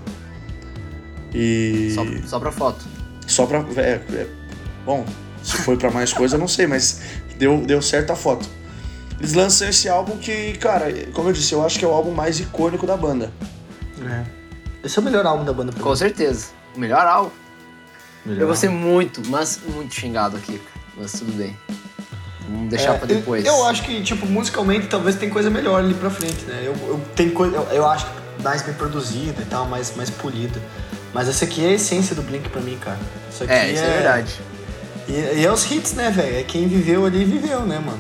[1.34, 2.86] E Só, só pra foto.
[3.26, 3.66] só pra.
[3.78, 4.28] É, é,
[4.86, 5.04] bom,
[5.42, 7.02] se foi pra mais coisa, eu não sei, mas
[7.40, 8.48] deu, deu certo a foto.
[9.18, 12.12] Eles lançam esse álbum que, cara, como eu disse, eu acho que é o álbum
[12.12, 13.32] mais icônico da banda.
[14.08, 14.24] É.
[14.84, 15.96] Esse é o melhor álbum da banda pra Com mim.
[15.96, 16.50] certeza.
[16.76, 17.43] O melhor álbum.
[18.26, 20.62] Melhor Eu vou ser muito, mas muito xingado aqui.
[20.98, 21.58] Mas tudo bem.
[22.48, 23.46] Vamos deixar É, pra depois.
[23.46, 26.62] Eu, eu acho que, tipo, musicalmente talvez tem coisa melhor ali pra frente, né?
[26.64, 30.10] Eu, eu, tem coisa, eu, eu acho que mais bem produzida e tal, mais, mais
[30.10, 30.62] polida.
[31.14, 33.00] Mas essa aqui é a essência do Blink pra mim, cara.
[33.32, 34.34] Isso aqui É, isso é verdade.
[35.08, 36.38] E, e é os hits, né, velho?
[36.38, 38.00] É quem viveu ali viveu, né, mano?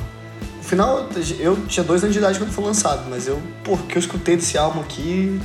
[0.57, 1.09] No final,
[1.39, 3.99] eu tinha dois anos de idade quando foi lançado, mas eu, pô, o que eu
[3.99, 5.39] escutei desse álbum aqui.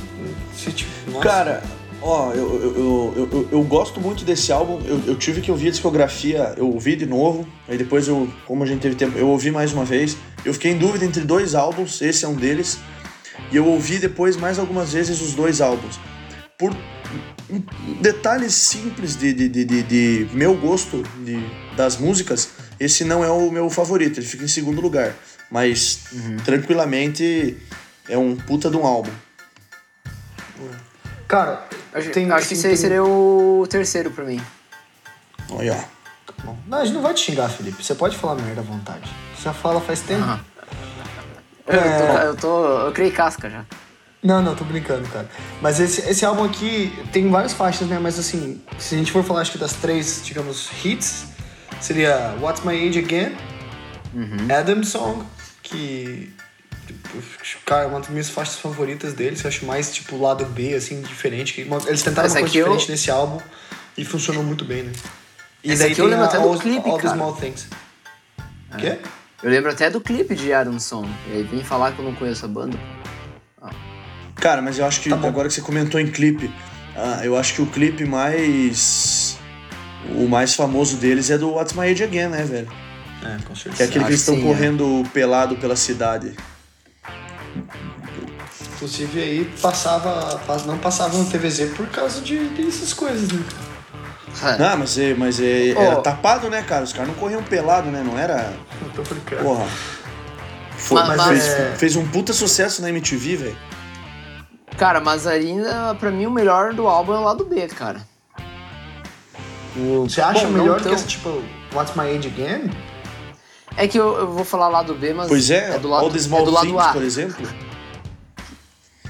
[0.55, 1.23] se, Tipo, nossa.
[1.27, 1.63] Cara,
[2.01, 4.79] ó, eu, eu, eu, gosto muito desse álbum.
[5.05, 7.47] Eu, tive que ouvir a discografia, eu ouvi de novo.
[7.67, 10.17] Aí depois eu, como a gente teve tempo, eu ouvi mais uma vez.
[10.43, 12.79] Eu fiquei em dúvida entre dois álbuns, esse é um deles.
[13.51, 15.99] E eu ouvi depois mais algumas vezes os dois álbuns.
[16.57, 16.75] Por
[18.01, 21.39] detalhes simples de, de, de, de, de meu gosto de,
[21.75, 25.15] das músicas, esse não é o meu favorito, ele fica em segundo lugar.
[25.49, 26.03] Mas
[26.45, 27.57] tranquilamente
[28.07, 29.11] é um puta de um álbum.
[31.27, 34.41] Cara, Acho, tem, acho que tem- esse aí tem- seria o terceiro pra mim.
[35.49, 36.31] Olha, ó.
[36.31, 36.57] Tá bom.
[36.67, 37.83] Não, a gente não vai te xingar, Felipe.
[37.83, 39.09] Você pode falar merda à vontade.
[39.35, 40.21] Você já fala faz tempo.
[40.23, 40.39] Aham.
[41.67, 42.79] Eu, tô, eu tô.
[42.87, 43.63] Eu criei casca já.
[44.21, 45.29] Não, não, tô brincando, cara.
[45.61, 47.99] Mas esse, esse álbum aqui tem várias faixas, né?
[47.99, 51.25] Mas assim, se a gente for falar, acho que das três, digamos, hits,
[51.79, 53.35] seria What's My Age Again,
[54.59, 55.23] Adam Song,
[55.63, 56.33] que.
[56.93, 60.45] Tipo, Cara, é uma das minhas faixas favoritas deles, que eu acho mais tipo lado
[60.45, 61.61] B, assim, diferente.
[61.87, 63.39] Eles tentaram Essa uma coisa aqui eu- diferente nesse álbum
[63.97, 64.91] e funcionou muito bem, né?
[65.63, 67.15] E Essa daí aqui eu lembro até do All, clipe, All the cara.
[67.15, 67.67] Small Things.
[68.77, 68.97] Quê?
[69.43, 71.07] Eu lembro até do clipe de Adamson.
[71.27, 72.77] E aí vem falar que eu não conheço a banda.
[74.35, 76.49] Cara, mas eu acho que Tá agora que você comentou em clipe,
[76.95, 79.37] ah, eu acho que o clipe mais.
[80.15, 82.71] O mais famoso deles é do What's My Age Again, né, velho?
[83.21, 83.83] É, com Que é certeza.
[83.83, 84.41] aquele que eles estão é.
[84.41, 86.33] correndo pelado pela cidade.
[88.79, 93.43] Inclusive aí passava, pas- não passava no TVZ por causa de, dessas coisas, né?
[94.57, 95.81] Não, mas, é, mas é, Ó.
[95.81, 96.85] era tapado, né, cara?
[96.85, 98.01] Os caras não corriam pelado, né?
[98.05, 98.53] Não era.
[98.81, 99.43] Não tô brincando.
[99.43, 99.65] Porra.
[100.77, 103.57] Foi- Mas- fez, é- fez um puta sucesso na MTV, velho.
[104.77, 107.99] Cara, mas ainda, pra mim, o melhor do álbum é o lado B, cara.
[109.75, 112.71] O- Você acha Bom, melhor do tão- que esse tipo What's My Age Again?
[113.75, 115.27] É que eu, eu vou falar lado B, mas.
[115.27, 116.93] Pois é, do lado, All the Small é do lado Things, A.
[116.93, 117.47] por exemplo.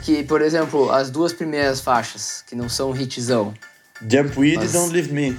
[0.04, 3.54] Que, por exemplo, as duas primeiras faixas, que não são hitzão.
[4.02, 5.38] Jump With Mas- e Don't Leave Me.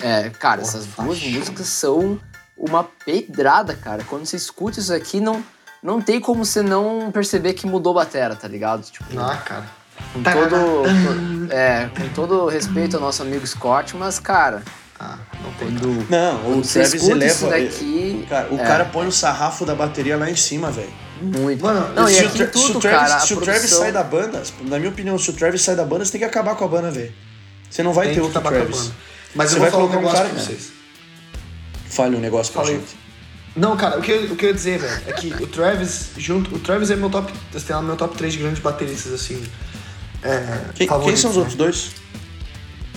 [0.00, 1.30] É, cara, Porra, essas duas faixão.
[1.38, 2.20] músicas são
[2.56, 4.04] uma pedrada, cara.
[4.04, 5.42] Quando você escuta isso aqui, não,
[5.82, 8.82] não tem como você não perceber que mudou batera, tá ligado?
[8.82, 9.64] Tipo, Ah, cara.
[10.12, 14.62] com todo, to- é, com todo respeito ao nosso amigo Scott, mas, cara,
[15.00, 15.68] Ah, não tem.
[15.68, 17.64] quando, Não, o quando Travis escuta isso eleva.
[17.70, 18.26] daqui...
[18.28, 20.92] Cara, o é, cara põe o sarrafo da bateria lá em cima, velho.
[21.24, 21.62] Muito.
[21.64, 23.80] Mano, não, e se, aqui o tudo, se o Travis, cara, se o Travis produção-
[23.80, 26.24] sai da banda, na minha opinião, se o Travis sai da banda, você tem que
[26.24, 27.12] acabar com a banda, velho.
[27.70, 28.86] Você não vai tem ter que outro acabar com a Travis.
[28.88, 28.96] banda.
[29.34, 30.72] Mas Você eu vai um colocar um negócio cara, pra vocês.
[31.90, 32.78] Fale um negócio pra Falei.
[32.78, 32.96] gente.
[33.56, 36.10] Não, cara, o que, eu, o que eu ia dizer, velho, é que o Travis,
[36.16, 36.54] junto.
[36.54, 37.32] O Travis é meu top.
[37.56, 39.42] Sei lá, meu top 3 de grandes bateristas, assim.
[40.22, 41.40] É, Quem, quem são os né?
[41.42, 41.90] outros dois?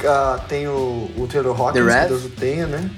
[0.06, 2.08] Ah, tem o, o Taylor Hawkins, The que?
[2.08, 2.90] Deus o tenha, né?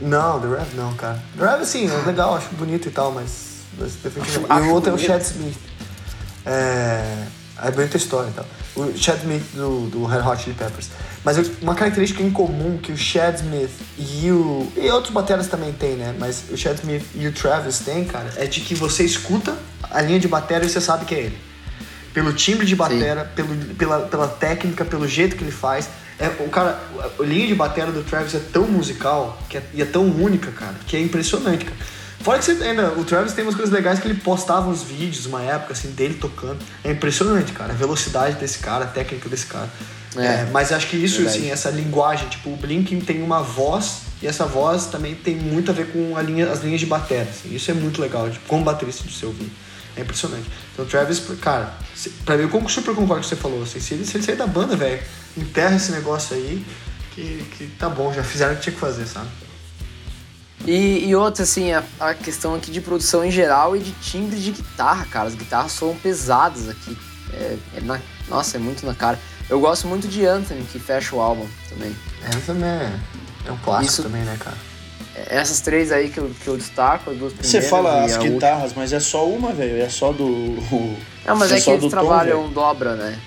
[0.00, 1.22] Não, The Rev não, cara.
[1.38, 3.49] The Rev, sim, é legal, acho bonito e tal, mas...
[3.80, 4.98] mas definitivamente- Acho e o outro é o.
[4.98, 5.56] Chad Smith.
[6.46, 7.24] É...
[7.62, 8.46] É bonita história e tal.
[8.74, 10.88] O Chad Smith do, do Red Hot Chili Peppers.
[11.22, 14.72] Mas eu- uma característica em comum que o Chad Smith e o...
[14.76, 16.14] E outros bateras também tem, né?
[16.18, 19.54] Mas o Chad Smith e o Travis têm, cara, é de que você escuta
[19.90, 21.38] a linha de bateria e você sabe que é ele
[22.14, 25.88] pelo timbre de batera, pelo, pela, pela técnica, pelo jeito que ele faz.
[26.18, 26.80] É, o cara,
[27.18, 30.50] a linha de batera do Travis é tão musical que é, e é tão única,
[30.50, 31.76] cara, que é impressionante, cara.
[32.20, 35.24] Fora que você, ainda, o Travis tem umas coisas legais que ele postava uns vídeos,
[35.24, 36.58] uma época assim, dele tocando.
[36.84, 39.70] É impressionante, cara, a velocidade desse cara, a técnica desse cara.
[40.16, 40.26] É.
[40.26, 41.38] É, mas acho que isso, Verdade.
[41.38, 45.70] assim, essa linguagem, tipo, o Blink tem uma voz e essa voz também tem muito
[45.70, 47.22] a ver com linha, as linhas de bateria.
[47.22, 47.54] Assim.
[47.54, 49.50] Isso é muito legal, tipo, como baterista de se ouvir.
[49.96, 50.48] É impressionante.
[50.72, 51.72] Então, o Travis, cara,
[52.24, 53.62] pra mim, eu super concordo com o que você falou.
[53.62, 55.00] Assim, se, ele, se ele sair da banda, velho,
[55.36, 56.64] enterra esse negócio aí,
[57.14, 59.28] que, que tá bom, já fizeram o que tinha que fazer, sabe?
[60.66, 64.38] E, e outra, assim, a, a questão aqui de produção em geral e de timbre
[64.38, 65.28] de guitarra, cara.
[65.28, 66.96] As guitarras soam pesadas aqui.
[67.32, 69.18] É, é na- nossa, é muito na cara.
[69.48, 71.94] Eu gosto muito de Anthony, que fecha o álbum também.
[72.24, 72.92] Essa também é,
[73.46, 74.56] é um clássico Isso- também, né, cara?
[75.16, 77.64] É, Essas três aí que eu, que eu destaco, as duas primeiras.
[77.64, 78.34] Você fala e as a última.
[78.34, 79.80] guitarras, mas é só uma, velho.
[79.82, 80.26] É só do.
[81.26, 82.54] Não, mas é, que só eles do tom, trabalham velho.
[82.54, 83.18] dobra, né?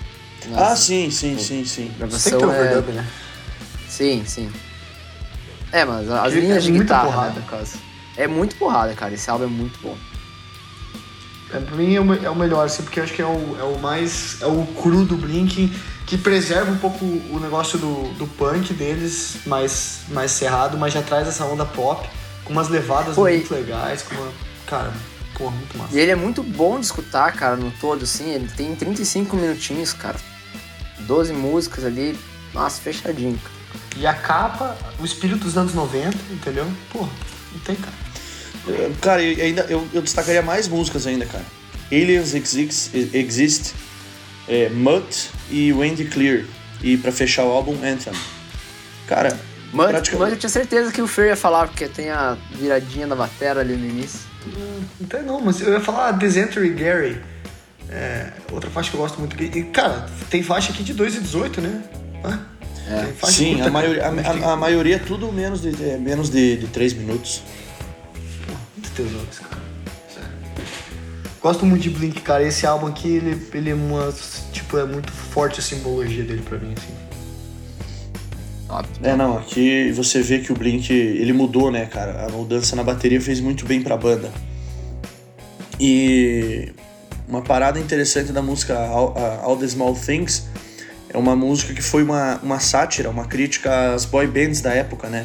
[0.54, 1.64] Ah, sim, sim, sim, sim.
[1.64, 2.48] Você tem que Gravação ter é...
[2.48, 3.06] overdub, né?
[3.88, 4.50] Sim, sim.
[5.74, 7.30] É, mas as Que linhas é de guitarra, porrada.
[7.30, 7.72] né, no caso.
[8.16, 9.12] É muito porrada, cara.
[9.12, 9.96] Esse álbum é muito bom.
[11.52, 13.56] É, pra mim é o, é o melhor, assim, porque eu acho que é o,
[13.58, 14.40] é o mais.
[14.40, 15.72] É o cru do Blink,
[16.06, 21.02] que preserva um pouco o negócio do, do punk deles, mais, mais cerrado, mas já
[21.02, 22.08] traz essa onda pop,
[22.44, 23.38] com umas levadas Foi.
[23.38, 24.32] muito legais, com uma.
[24.68, 24.92] Cara,
[25.36, 25.96] porra, muito massa.
[25.96, 28.30] E ele é muito bom de escutar, cara, no todo, assim.
[28.30, 30.18] Ele tem 35 minutinhos, cara.
[31.00, 32.16] 12 músicas ali.
[32.52, 33.53] Nossa, fechadinho, cara.
[33.96, 36.66] E a capa, o espírito dos anos 90, entendeu?
[36.92, 37.10] Porra,
[37.52, 37.96] não tem, cara.
[38.68, 41.44] Eh, Cara, e ainda, eu, eu destacaria mais músicas ainda, cara.
[41.92, 43.72] Aliens Exist, Exist
[44.48, 46.44] é, Mutt e Wendy Clear.
[46.82, 48.12] E pra fechar o álbum, Anthem.
[49.06, 49.38] Cara,
[49.72, 53.14] Mas, praticamente- eu tinha certeza que o Fer ia falar, porque tem a viradinha da
[53.14, 54.20] batera ali no início.
[55.00, 57.20] Não tem não, mas eu ia falar Dysentery Gary.
[57.88, 59.40] É, outra faixa que eu gosto muito.
[59.42, 61.82] E, cara, tem faixa aqui de 2 e 18, né?
[62.24, 62.40] Hã?
[62.86, 63.26] É.
[63.26, 66.66] Sim, a maioria, a, a- a maioria é tudo menos de, é, menos de, de
[66.66, 67.42] 3 minutos.
[68.76, 69.62] Muito tesouros, cara.
[70.12, 70.30] Sério.
[71.40, 72.42] Gosto muito de Blink, cara.
[72.46, 74.12] Esse álbum aqui, ele, ele é uma.
[74.52, 76.92] Tipo, é muito forte a simbologia dele pra mim, assim.
[79.04, 82.26] É, não, aqui você vê que o Blink, ele mudou, né, cara?
[82.26, 84.32] A mudança na bateria fez muito bem pra banda.
[85.78, 86.72] E
[87.28, 90.46] uma parada interessante da música All, All the Small Things
[91.14, 95.08] é uma música que foi uma, uma sátira, uma crítica às boy bands da época,
[95.08, 95.24] né?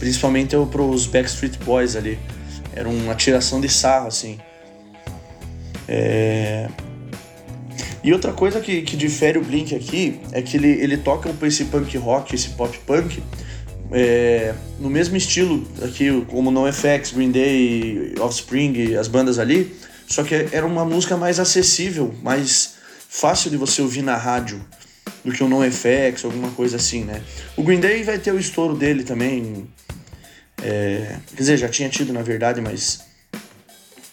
[0.00, 2.18] Principalmente pros Backstreet Boys ali.
[2.74, 4.40] Era uma tiração de sarro, assim.
[5.86, 6.68] É...
[8.02, 11.66] E outra coisa que, que difere o Blink aqui é que ele, ele toca esse
[11.66, 13.22] punk rock, esse pop punk,
[13.92, 19.76] é, no mesmo estilo aqui, como NoFX, Green Day, Offspring, as bandas ali,
[20.08, 22.74] só que era uma música mais acessível, mais
[23.08, 24.64] fácil de você ouvir na rádio
[25.24, 27.20] do que o NoFX, alguma coisa assim, né?
[27.56, 29.66] O Green Day vai ter o estouro dele também,
[30.62, 33.00] é, quer dizer, já tinha tido na verdade, mas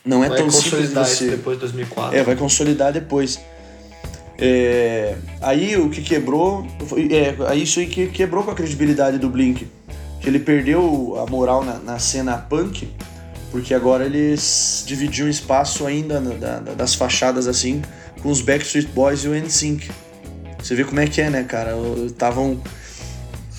[0.05, 1.11] não é vai tão simples você...
[1.25, 2.17] isso depois de 2004.
[2.17, 3.39] É, vai consolidar depois.
[4.39, 6.67] É, aí o que quebrou.
[6.87, 9.67] foi- É, aí isso aí que quebrou com a credibilidade do Blink.
[10.21, 12.87] Que ele perdeu a moral na, na cena punk,
[13.51, 17.81] porque agora eles dividiam espaço ainda na- da- das fachadas assim
[18.21, 19.89] com os Backstreet Boys e o NSYNC.
[20.61, 21.71] Você vê como é que é, né, cara?
[22.05, 22.61] Estavam.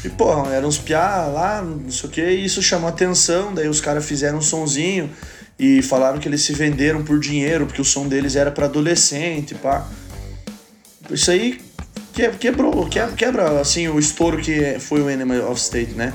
[0.05, 3.67] E, pô, eram uns piá lá, não sei o que, e isso chamou atenção, daí
[3.69, 5.11] os caras fizeram um sonzinho
[5.59, 9.57] e falaram que eles se venderam por dinheiro, porque o som deles era pra adolescente,
[9.57, 9.89] pá.
[11.11, 11.61] Isso aí
[12.13, 16.13] que- quebrou, que- quebra, assim, o estouro que foi o Enemy of State, né?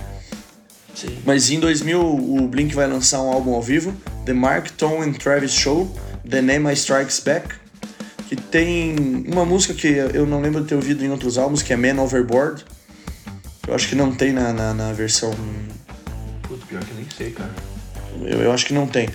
[0.96, 1.17] Sim.
[1.26, 3.93] Mas em 2000 o Blink vai lançar um álbum ao vivo,
[4.26, 5.93] The Mark, Tom and Travis Show,
[6.30, 7.50] The Name I Strikes Back,
[8.36, 8.96] que tem
[9.28, 12.02] uma música que eu não lembro de ter ouvido em outros álbuns, que é Man
[12.02, 12.65] Overboard.
[13.67, 15.32] Eu acho que não tem na, na, na versão.
[16.41, 17.52] Putz, pior que nem sei, cara.
[18.22, 19.08] Eu, eu acho que não tem.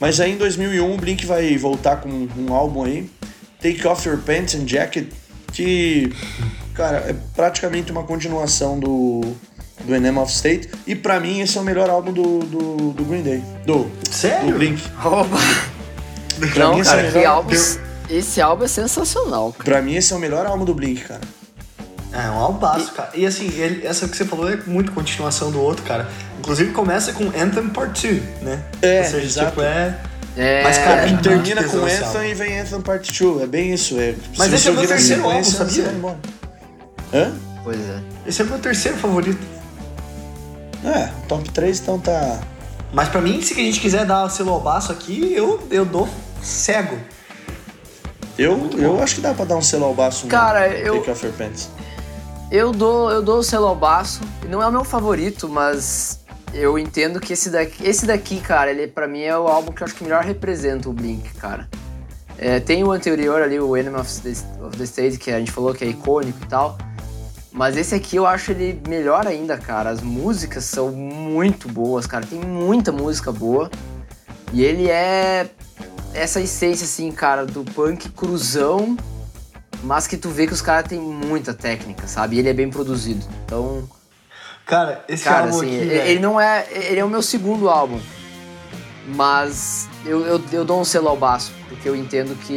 [0.00, 3.08] Mas aí em 2001 o Blink vai voltar com um álbum aí,
[3.62, 5.06] Take Off Your Pants and Jacket,
[5.52, 6.12] que,
[6.74, 9.20] cara, é praticamente uma continuação do,
[9.84, 10.68] do Enema of State.
[10.84, 13.42] E pra mim esse é o melhor álbum do, do, do Green Day.
[13.64, 14.52] Do, Sério?
[14.52, 14.82] do Blink.
[14.98, 15.38] Opa!
[16.52, 17.54] Pra Não, mim, esse cara, é que álbum.
[18.08, 19.64] Esse álbum é sensacional, cara.
[19.64, 21.20] Pra mim esse é o melhor álbum do Blink, cara.
[22.12, 23.10] É, um albaço, cara.
[23.14, 26.08] E assim, ele- essa que você falou é muito continuação do outro, cara.
[26.38, 28.62] Inclusive começa com Anthem Part 2, né?
[28.82, 29.48] É, Ou seja, exato.
[29.48, 29.98] tipo, é.
[30.36, 32.22] É, Mas, cara, É, termina com Anthem álbum.
[32.22, 33.42] e vem Anthem Part 2.
[33.42, 33.98] É bem isso.
[33.98, 35.84] É, Mas se esse é o meu terceiro álbum, sabia?
[35.88, 36.18] embora.
[37.12, 37.32] Hã?
[37.64, 37.98] Pois é.
[38.26, 39.38] Esse é o meu terceiro favorito.
[40.84, 42.40] É, top 3 então tá.
[42.92, 45.84] Mas pra mim, se a gente quiser dar o selo ao baço aqui, eu, eu
[45.84, 46.08] dou
[46.42, 46.96] cego.
[48.38, 51.10] Eu, eu acho que dá pra dar um selo ao baço no Cara, eu- Take
[51.10, 51.68] Off Your Pants.
[52.50, 54.20] Eu dou, eu dou o selo ao baço.
[54.48, 56.20] Não é o meu favorito, mas
[56.52, 59.82] eu entendo que esse daqui, esse daqui, cara, ele pra mim é o álbum que
[59.82, 61.68] eu acho que melhor representa o Blink, cara.
[62.36, 64.30] É, tem o anterior ali, o Enemy of the,
[64.64, 66.76] of the State, que a gente falou que é icônico e tal.
[67.52, 69.90] Mas esse aqui eu acho ele melhor ainda, cara.
[69.90, 72.26] As músicas são muito boas, cara.
[72.26, 73.70] Tem muita música boa.
[74.52, 75.46] E ele é
[76.12, 78.96] essa essência, assim, cara, do punk cruzão,
[79.82, 82.36] mas que tu vê que os caras têm muita técnica, sabe?
[82.36, 83.26] E ele é bem produzido.
[83.44, 83.88] Então,
[84.66, 86.66] Cara, esse cara, álbum assim, aqui, ele, ele não é.
[86.70, 88.00] Ele é o meu segundo álbum.
[89.06, 92.54] Mas eu, eu, eu dou um selo ao baço, porque eu entendo que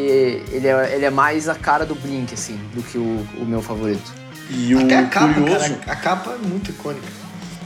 [0.50, 3.62] ele é, ele é mais a cara do Blink, assim, do que o, o meu
[3.62, 4.14] favorito.
[4.50, 5.92] E o Até a capa, curioso, cara.
[5.92, 7.06] A capa é muito icônica.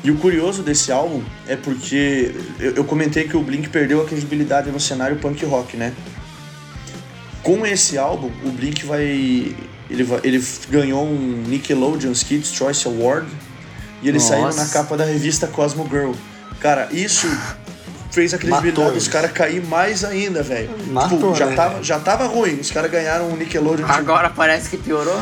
[0.03, 4.05] E o curioso desse álbum é porque eu, eu comentei que o Blink perdeu a
[4.05, 5.93] credibilidade no cenário punk rock, né?
[7.43, 9.55] Com esse álbum, o Blink vai
[9.89, 13.27] ele, vai- ele ganhou um Nickelodeon Kids Choice Award
[14.01, 14.35] e eles Nossa.
[14.35, 16.11] saíram na capa da revista Cosmo Girl.
[16.59, 17.27] Cara, isso
[18.11, 20.69] fez a credibilidade Matou dos caras cair mais ainda, velho.
[21.09, 21.55] Tipo, já, né?
[21.55, 25.21] tava, já tava ruim, os caras ganharam um Nickelodeon tipo, Agora parece que piorou.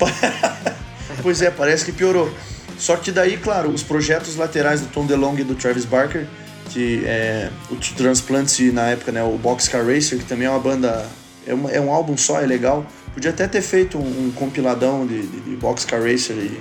[1.22, 2.30] Pois é, parece que piorou.
[2.78, 6.26] Só que daí, claro, os projetos laterais do Tom DeLonge e do Travis Barker,
[6.70, 10.58] que é o Transplants e na época, né, o Boxcar Racer, que também é uma
[10.58, 11.06] banda,
[11.46, 12.84] é, uma- é um álbum só, é legal.
[13.12, 16.60] Podia até ter feito um, um compiladão de, de, de Boxcar Racer e,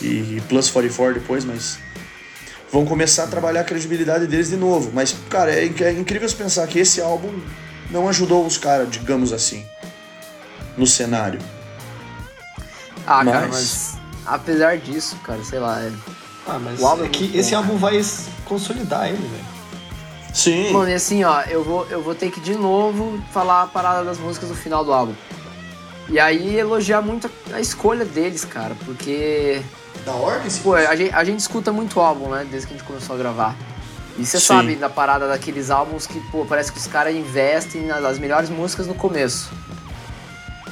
[0.00, 1.78] e Plus 44 depois, mas
[2.72, 4.90] vão começar a trabalhar a credibilidade deles de novo.
[4.94, 7.38] Mas, cara, é, é incrível pensar que esse álbum
[7.90, 9.62] não ajudou os caras, digamos assim,
[10.76, 11.38] no cenário.
[13.06, 13.91] Ah, cara, Mas- mas
[14.26, 15.80] apesar disso, cara, sei lá.
[15.80, 15.92] é-
[16.46, 18.00] Ah, mas O álbum é é que esse bom, álbum vai
[18.44, 19.52] consolidar ele, velho.
[20.34, 20.72] Sim.
[20.72, 24.02] Mano, e assim, ó, eu vou, eu vou ter que de novo falar a parada
[24.04, 25.14] das músicas do final do álbum.
[26.08, 29.62] E aí elogiar muito a, a escolha deles, cara, porque.
[30.04, 30.62] Da ordem, sim.
[30.62, 32.46] Pô, a gente, a gente escuta muito álbum, né?
[32.50, 33.56] Desde que a gente começou a gravar.
[34.18, 38.18] E você sabe da parada daqueles álbuns que, pô, parece que os caras investem nas
[38.18, 39.50] melhores músicas no começo.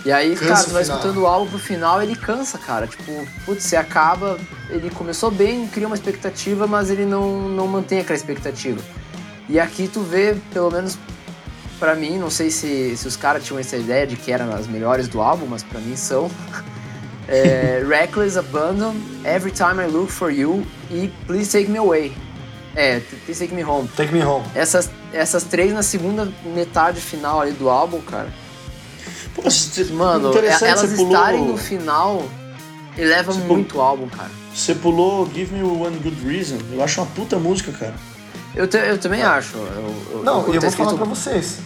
[0.04, 2.86] E aí, Cansa cara, tu vai escutando o álbum pro final, ele cansa, cara.
[2.86, 4.38] Tipo, putz, você acaba.
[4.70, 8.80] Ele começou bem, cria uma expectativa, mas ele não, não mantém aquela expectativa.
[9.48, 10.96] E aqui tu vê, pelo menos
[11.78, 14.66] pra mim, não sei se, se os caras tinham essa ideia de que eram as
[14.66, 16.30] melhores do álbum, mas pra mim são.
[17.32, 18.92] É, Reckless Abandon,
[19.24, 22.12] Every Time I Look For You e Please Take Me Away.
[22.74, 23.86] É, Please Take Me Home.
[23.96, 24.44] Take Me Home.
[24.52, 28.28] Essas, essas três na segunda metade final ali do álbum, cara.
[29.34, 32.22] Pô, você- Mano, interessante, elas pulou, estarem no final
[32.98, 34.30] eleva Você muito o álbum, cara.
[34.54, 36.58] Você pulou Give Me One Good Reason.
[36.72, 37.94] Eu acho uma puta música, cara.
[38.54, 39.56] Eu, te- eu também acho.
[39.56, 41.58] Eu, eu, Não, eu, e eu vou falar pra vocês.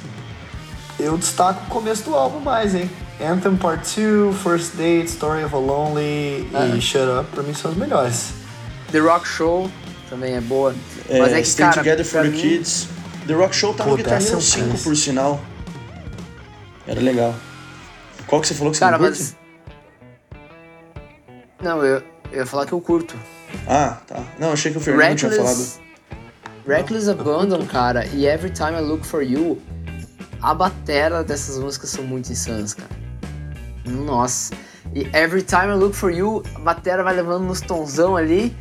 [1.01, 2.89] Eu destaco o começo do álbum mais, hein?
[3.21, 6.67] Anthem Part 2, First Date, Story of a Lonely Ah.
[6.67, 8.29] e Shut Up, pra mim são os melhores.
[8.93, 9.71] The Rock Show
[10.11, 10.75] também é boa.
[11.09, 12.89] É, mas é que, Stay cara, Together for the mim- Kids.
[13.27, 14.85] The Rock Show tá no Pô, Guitar dessa Hero eu 5, canso.
[14.85, 15.41] por sinal.
[16.87, 17.35] Era legal.
[18.35, 19.23] Qual que você falou que você Cara, não curte?
[19.23, 19.37] mas.
[21.63, 23.15] Não, eu, eu ia falar que eu curto.
[23.65, 24.25] Ah, tá.
[24.41, 25.57] Não, achei que o Fernando tinha falado.
[25.57, 25.81] Reckless,
[26.67, 29.63] Reckless Abandon, cara, e Every Time I Look For You,
[30.43, 32.91] a batera dessas músicas são muito insanas, cara.
[33.87, 34.53] Nossa.
[34.93, 38.53] E Every Time I Look For You, a batera vai levando nos tonzão ali.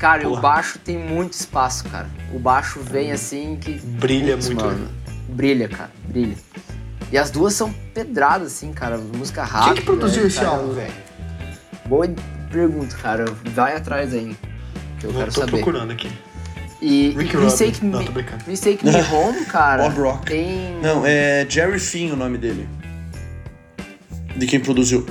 [0.00, 0.40] Cara, e o Porra.
[0.42, 2.10] baixo tem muito espaço, cara.
[2.34, 3.74] O baixo vem assim que...
[3.74, 4.64] Brilha Putz, muito.
[4.64, 4.90] mano.
[5.28, 6.36] Brilha, cara, brilha.
[7.12, 8.96] E as duas são pedradas, assim, cara.
[8.96, 9.74] Música Quem rápida.
[9.76, 10.48] que produziu né, esse cara?
[10.48, 10.92] álbum, velho?
[11.86, 12.08] Boa
[12.50, 13.26] pergunta, cara.
[13.54, 14.34] Vai atrás aí.
[14.98, 15.50] Que eu Eu quero tô saber.
[15.52, 16.10] procurando aqui.
[16.80, 17.72] E Rick Please Rubin.
[17.72, 18.44] Take Não, Me, tô brincando.
[18.44, 19.82] Please Take Me Home, cara.
[19.90, 20.26] Bob Rock.
[20.26, 20.80] Tem.
[20.82, 22.66] Não, é Jerry Finn o nome dele.
[24.36, 25.06] De quem produziu.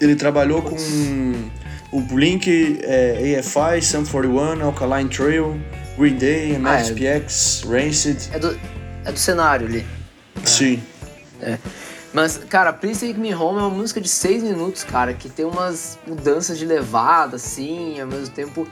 [0.00, 0.74] Ele trabalhou com
[1.92, 5.60] o Blink, é, AFI, Sum 41, Alkaline Trail,
[5.98, 8.30] Green Day, MXPX, Rancid.
[8.32, 8.58] É do,
[9.04, 9.84] é do cenário ali.
[10.44, 10.82] Sim.
[12.12, 15.44] Mas, cara, Please Take Me Home é uma música de seis minutos, cara, que tem
[15.44, 18.66] umas mudanças de levada, assim, ao mesmo tempo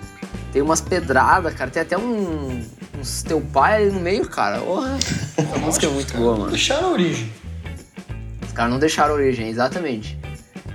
[0.53, 1.71] tem umas pedradas, cara.
[1.71, 2.49] Tem até um.
[2.51, 4.61] um teu pai ali no meio, cara.
[4.61, 4.99] Porra.
[5.55, 6.51] A música é muito boa, mano.
[6.51, 7.33] Deixaram a origem.
[8.47, 10.19] Os caras não deixaram a origem, exatamente.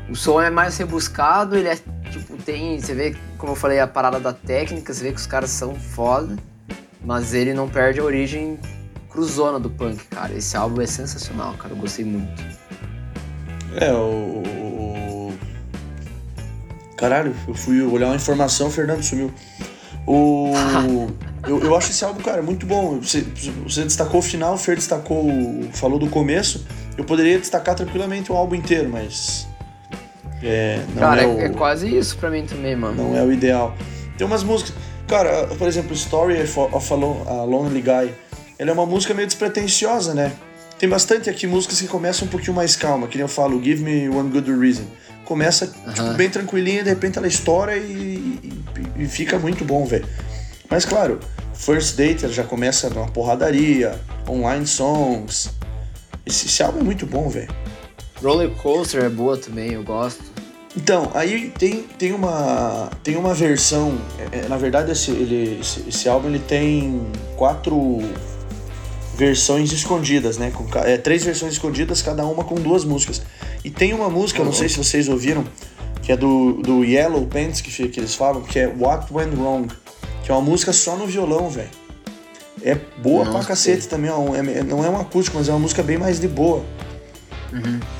[0.10, 1.78] O som é mais rebuscado, ele é
[2.12, 2.80] tipo, tem.
[2.80, 5.76] Você vê, como eu falei, a parada da técnica, você vê que os caras são
[5.76, 6.38] foda,
[7.04, 8.60] mas ele não perde a origem
[9.14, 10.34] cruzona do punk, cara.
[10.34, 11.74] Esse álbum é sensacional, cara.
[11.74, 12.44] Eu gostei muito.
[13.76, 15.32] É, o.
[16.98, 19.32] Caralho, eu fui olhar uma informação, o Fernando sumiu.
[20.08, 20.52] O.
[21.48, 23.00] eu, eu acho esse álbum, cara, muito bom.
[23.00, 23.22] Você,
[23.64, 25.26] você destacou o final, o Fer destacou.
[25.74, 26.66] falou do começo.
[26.98, 29.48] Eu poderia destacar tranquilamente o álbum inteiro, mas.
[30.42, 33.02] É, não cara, é, é, o, é quase isso pra mim também, mano.
[33.02, 33.76] não é o ideal.
[34.18, 34.74] Tem umas músicas.
[35.08, 38.14] Cara, por exemplo, Story of a Lonely Guy.
[38.64, 40.32] Ela é uma música meio despretensiosa, né?
[40.80, 43.84] Tem bastante aqui músicas que começam um pouquinho mais calma, que nem eu falo, Give
[43.84, 44.86] Me One Good Reason.
[45.26, 46.14] Começa tipo, Aham.
[46.14, 48.64] bem tranquilinha, de repente ela estoura e, e-
[49.04, 50.06] e fica muito bom, velho.
[50.70, 51.20] Mas claro,
[51.54, 54.00] First Date já começa numa porradaria,
[54.30, 55.50] online songs.
[56.26, 57.54] Esse, esse álbum é muito bom, velho.
[58.24, 60.24] Roller Coaster é boa também, eu gosto.
[60.78, 63.98] Então, aí tem, tem, uma, tem uma versão.
[64.32, 67.06] é, é, na verdade, esse, ele, esse, esse álbum ele tem
[67.36, 68.00] quatro
[69.16, 70.52] versões escondidas, né?
[70.52, 73.22] Com, é, três versões escondidas, cada uma com duas músicas.
[73.64, 75.44] E tem uma música, eu não sei se vocês ouviram,
[76.02, 79.68] que é do, do Yellow Pants, que, que eles falam, que é What Went Wrong.
[80.24, 81.70] Que é uma música só no violão, velho.
[82.62, 85.60] É boa Não pra cacete também, ó, é- não é um acústico, mas é uma
[85.60, 86.64] música bem mais de boa.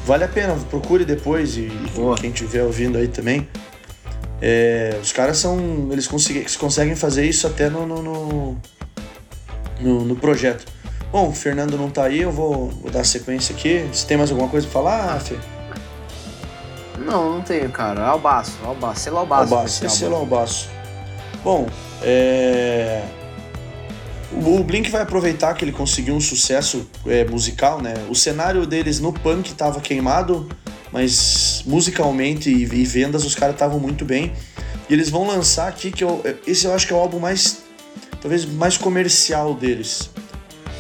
[0.06, 2.16] Vale a pena, procure depois e, Boa.
[2.18, 3.48] quem estiver ouvindo aí também.
[4.42, 5.90] É, os caras são.
[5.92, 8.58] Eles conseguem, eles conseguem fazer isso até no, no, no,
[9.80, 10.66] no- no projeto.
[11.14, 13.88] Bom, o Fernando não tá aí, eu vou, vou dar sequência aqui.
[13.94, 15.38] Se tem mais alguma coisa pra falar, Fê?
[16.98, 18.04] Não, não tenho, cara.
[18.04, 19.02] Albaço, Albaço.
[19.02, 19.54] Selo Albaço.
[19.54, 20.18] Albaço, esse esse é álbum.
[20.18, 20.70] o Albaço.
[21.44, 21.68] Bom,
[22.02, 23.04] é...
[24.32, 27.94] o o Blink vai aproveitar que ele conseguiu um sucesso é, musical, né?
[28.10, 30.50] O cenário deles no punk estava queimado,
[30.92, 34.34] mas musicalmente e, e vendas os caras estavam muito bem.
[34.90, 37.60] E eles vão lançar aqui, que eu, esse eu acho que é o álbum mais,
[38.20, 40.10] talvez mais comercial deles.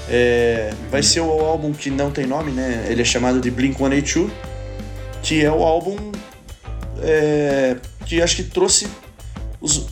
[0.10, 2.86] É, vai ser o álbum que não tem nome, né?
[2.90, 4.32] Ele é chamado de Blink 182,
[5.22, 6.12] que é o álbum
[7.02, 7.76] é,
[8.06, 8.88] que acho que trouxe
[9.62, 9.88] os-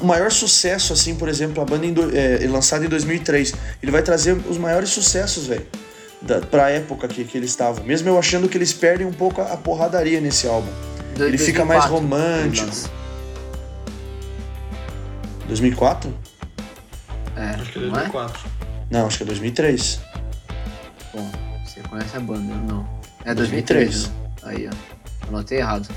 [0.00, 3.52] o maior sucesso, assim, por exemplo, a banda em do- é, lançada em 2003.
[3.82, 5.66] Ele vai trazer os maiores sucessos, velho,
[6.22, 7.84] da- pra época que, que eles estavam.
[7.84, 10.68] Mesmo eu achando que eles perdem um pouco a, a porradaria nesse álbum.
[11.18, 12.64] Ele fica mais 2004, romântico.
[12.64, 12.90] ele lança.
[15.48, 16.14] 2004?
[17.36, 17.92] É, Acho que é não é?
[18.08, 18.40] 2004.
[18.90, 20.00] Não, acho que é 2003.
[21.14, 21.30] Bom,
[21.64, 22.88] você conhece a banda, eu não.
[23.24, 24.08] É 2003.
[24.08, 24.08] 2003.
[24.08, 24.12] né?
[24.42, 25.28] Aí, ó.
[25.28, 25.88] Anotei errado.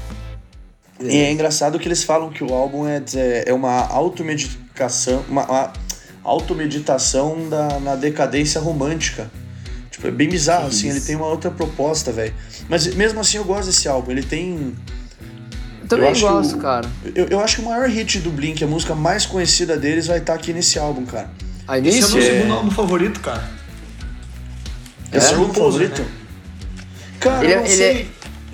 [0.99, 5.45] E é engraçado que eles falam que o álbum é, é é uma automedicação, uma,
[5.45, 5.73] uma
[6.23, 9.29] automeditação da, na decadência romântica.
[9.89, 12.33] Tipo, é bem bizarro, assim, ele tem uma outra proposta, velho.
[12.69, 14.75] Mas mesmo assim eu gosto desse álbum, ele tem...
[15.81, 16.89] Eu também que gosto, o- cara.
[17.15, 20.19] Eu, eu acho que o maior hit do Blink, a música mais conhecida deles, vai
[20.19, 21.29] estar aqui nesse álbum, cara.
[21.68, 22.16] A Esse é o início?
[22.18, 23.49] meu é- segundo álbum favorito, cara.
[25.14, 25.38] Esse é, É?
[25.38, 26.01] o favorito?
[26.01, 26.07] né?
[27.20, 28.09] Cara, Ele é- eu não ele sei.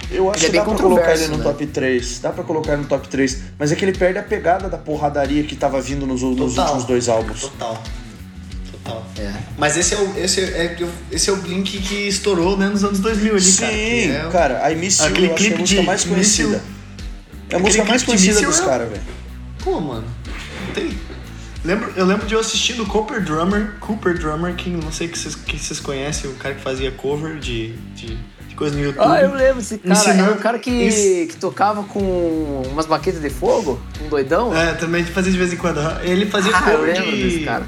[0.09, 1.43] Eu acho ele é que dá pra colocar ele no né?
[1.43, 2.19] top 3.
[2.19, 3.39] Dá pra colocar ele no top 3.
[3.59, 6.63] Mas é que ele perde a pegada da porradaria que tava vindo nos, nos Total.
[6.65, 7.41] últimos dois álbuns.
[7.41, 7.83] Total.
[8.71, 9.05] Total.
[9.19, 9.33] É.
[9.57, 10.77] Mas esse é o, esse é,
[11.11, 13.73] esse é o Blink que estourou né, nos anos 2000 ali, Sim, cara.
[13.73, 16.61] é o- cara, I Miss You aquele que é a clipe música de mais conhecida.
[17.49, 19.01] É a música mais clipe conhecida dos é- caras, velho.
[19.61, 20.05] Pô, mano.
[20.67, 20.97] Não tem.
[21.67, 25.35] Lembro, eu lembro de eu assistindo Cooper Drummer, Cooper Drummer, que não sei que vocês,
[25.35, 29.03] que vocês conhecem, o cara que fazia cover de, de, de coisa no YouTube.
[29.05, 29.93] Ah, eu lembro esse cara.
[29.93, 34.55] Ensinando- Era um cara que, Ens- que tocava com umas baquetas de fogo, um doidão.
[34.55, 35.79] É, também fazia de vez em quando.
[36.03, 37.67] Ele fazia Ah, eu cover lembro de, desse cara.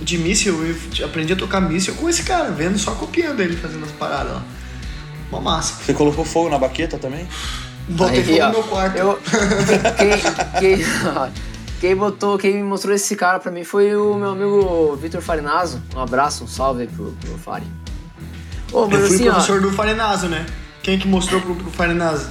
[0.00, 0.76] de míssil.
[1.00, 4.34] Eu aprendi a tocar míssil com esse cara, vendo, só copiando ele fazendo as paradas
[4.34, 4.42] lá.
[5.32, 5.82] Uma massa.
[5.84, 7.26] Você colocou fogo na baqueta também?
[7.88, 8.96] Botei Aí, fogo ó, no meu quarto.
[8.96, 9.18] Eu,
[9.98, 10.86] quem, quem,
[11.82, 15.82] quem botou, quem me mostrou esse cara pra mim foi o meu amigo Vitor Farinazo.
[15.96, 17.66] Um abraço, um salve aí pro, pro Fari.
[18.72, 19.32] Ô, mas Eu fui assim, ó.
[19.32, 20.46] professor do Farinazo, né?
[20.80, 22.30] Quem que mostrou pro, pro Farinazo?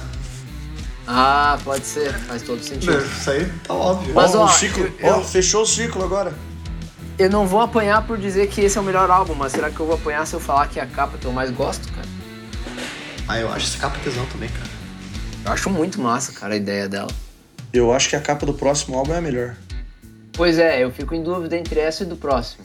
[1.06, 2.96] Ah, pode ser, faz todo sentido.
[2.96, 4.14] Isso aí tá óbvio.
[4.14, 6.32] Mas, ó, ó, o ciclo, eu- ó, eu- fechou o ciclo agora.
[7.18, 9.78] Eu não vou apanhar por dizer que esse é o melhor álbum, mas será que
[9.78, 12.08] eu vou apanhar se eu falar que é a capa que eu mais gosto, cara?
[13.28, 14.70] Ah, eu acho essa capa tesão também, cara.
[15.44, 17.10] Eu acho muito massa, cara, a ideia dela.
[17.72, 19.54] Eu acho que a capa do próximo álbum é a melhor.
[20.32, 22.64] Pois é, eu fico em dúvida entre essa e do próximo.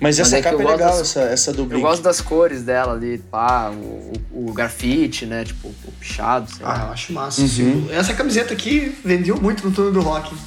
[0.00, 1.82] Mas essa é capa eu é legal, das- essa, essa do Eu Blink.
[1.82, 5.44] gosto das cores dela ali, pá, o, o, o grafite, né?
[5.44, 6.74] Tipo, o pichado, sei lá.
[6.82, 7.40] Ah, eu acho massa.
[7.40, 7.48] Uhum.
[7.48, 7.88] sim.
[7.90, 10.34] Essa camiseta aqui vendeu muito no turno do rock.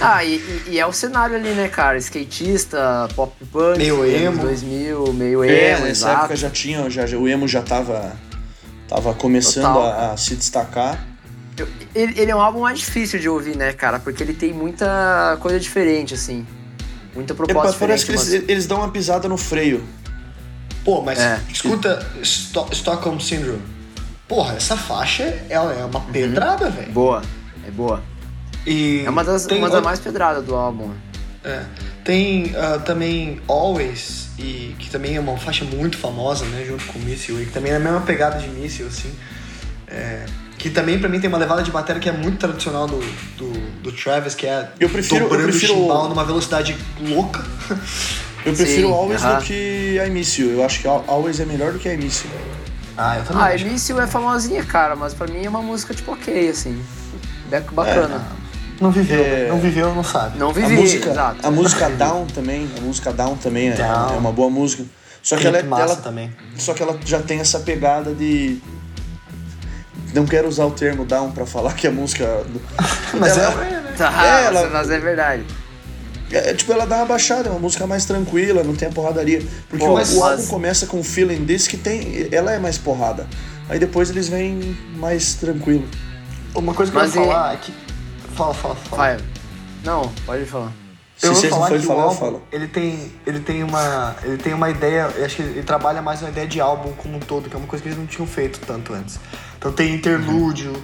[0.00, 1.98] Ah, e, e- é o cenário ali, né, cara?
[1.98, 4.40] Skatista, pop punk, Meio emo.
[4.42, 6.18] 2000, meio É, emo, nessa exato.
[6.20, 8.12] época já tinha, já, já- o emo já tava,
[8.86, 11.04] tava começando Total, a, a se destacar.
[11.58, 13.98] Eu- Ele, ele é um álbum mais difícil de ouvir, né, cara?
[13.98, 16.46] Porque ele tem muita coisa diferente, assim.
[17.14, 19.82] Muita Ele, proposta parece que eles, mas- eles dão uma pisada no freio.
[20.84, 21.40] Pô, mas É.
[21.50, 23.62] escuta Sto- Stockholm Syndrome.
[24.28, 26.92] Porra, essa faixa ela é uma pedrada, velho.
[26.92, 27.22] Boa,
[27.66, 28.02] é boa.
[28.66, 30.90] E É uma das, uma das mais pedradas do álbum.
[31.44, 31.62] É.
[32.04, 36.64] Tem ah, também Always, e, que também é uma faixa muito famosa, né?
[36.66, 39.12] Junto com Missile, e que também é a mesma pegada de Missile, assim.
[39.88, 40.24] É,
[40.68, 42.98] que também pra mim tem uma levada de bateria que é muito tradicional do,
[43.36, 43.52] do,
[43.82, 47.44] do Travis, que é Eu prefiro- eu dobrando prefiro- o chimbal numa velocidade louca.
[48.44, 49.38] Eu prefiro Sim, Always aham.
[49.38, 50.50] do que I Miss You.
[50.50, 52.30] Eu acho que Al- Always é melhor do que I Miss You.
[52.96, 53.64] Ah, eu também Ah, acho.
[53.66, 56.80] Início é famosinha, cara, mas pra mim é uma música tipo ok, assim.
[57.48, 58.24] Beco bacana.
[58.80, 59.46] Não viveu, É.
[59.48, 60.36] não viveu, não sabe.
[60.38, 61.46] Não A vivi, música, exato.
[61.46, 64.14] a música Down também, a música Down também é, Down.
[64.14, 64.84] é uma boa música.
[65.22, 66.30] Só que ela, é- Clipe massa ela, também.
[66.56, 68.58] só que ela já tem essa pegada de
[70.16, 72.42] não quero usar o termo down pra falar que a música
[73.18, 73.94] Mas ela, é, né?
[73.96, 75.44] Tá, É, ela- mas é verdade.
[76.30, 79.42] é, tipo ela dá uma baixada, é uma música mais tranquila, não tem a porradaria,
[79.68, 82.58] porque Pô, o, mas- o álbum começa com um feeling desse que tem, ela é
[82.58, 83.26] mais porrada.
[83.68, 85.86] Aí depois eles vêm mais tranquilo.
[86.54, 87.74] Uma coisa que Mas eu ia falar é que.
[88.34, 88.96] Fala, fala, fala.
[89.02, 89.16] Vai.
[89.84, 90.72] Não, pode falar.
[91.16, 92.42] Se eu vou vocês não falar forem que falar, o eu álbum, falo.
[92.52, 96.28] ele tem, ele tem uma, ele tem uma ideia, acho que ele trabalha mais uma
[96.28, 98.60] ideia de álbum como um todo, que é uma coisa que eles não tinham feito
[98.66, 99.18] tanto antes.
[99.58, 100.74] Então tem interlúdio,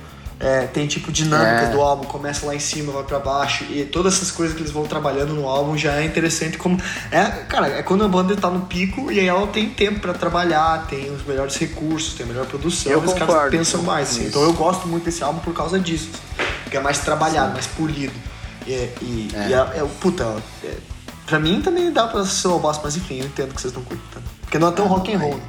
[0.41, 1.73] é, tem tipo dinâmicas É.
[1.73, 4.73] do álbum, começa lá em cima, vai pra baixo, e todas essas coisas que eles
[4.73, 6.81] vão trabalhando no álbum já é interessante como
[7.11, 10.15] é, cara, é quando a banda tá no pico e aí ela tem tempo pra
[10.15, 14.11] trabalhar, tem os melhores recursos, tem a melhor produção, Eu e os caras pensam mais,
[14.13, 14.27] assim.
[14.29, 17.67] Então eu gosto muito desse álbum por causa disso, assim, porque é mais trabalhado, mais
[17.67, 18.15] polido.
[18.67, 18.71] E,
[19.03, 19.49] e, É.
[19.49, 20.25] e é, é, puta,
[20.65, 20.75] é,
[21.27, 23.83] pra mim também dá pra ser o boss, mas enfim, eu entendo que vocês não
[23.83, 24.27] curtem tanto.
[24.43, 25.37] Porque não é tão rock and roll.
[25.37, 25.43] né?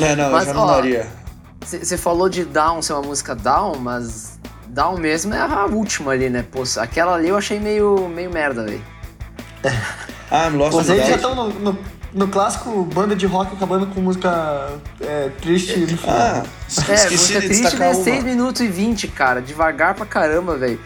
[0.00, 1.06] É, não, Mas, eu já não ó, daria.
[1.64, 4.38] Você falou de Down ser uma música Down, mas
[4.68, 6.44] Down mesmo é a última ali, né?
[6.50, 8.82] Pô, aquela ali eu achei meio, meio merda, velho.
[10.30, 11.78] Ah, I'm Lost eles já estão no, no,
[12.14, 16.16] no clássico banda de rock acabando com música é, triste no final.
[16.16, 16.42] Ah,
[16.88, 17.94] É, música de triste é uma.
[17.94, 19.42] 6 minutos e 20, cara.
[19.42, 20.80] Devagar pra caramba, velho.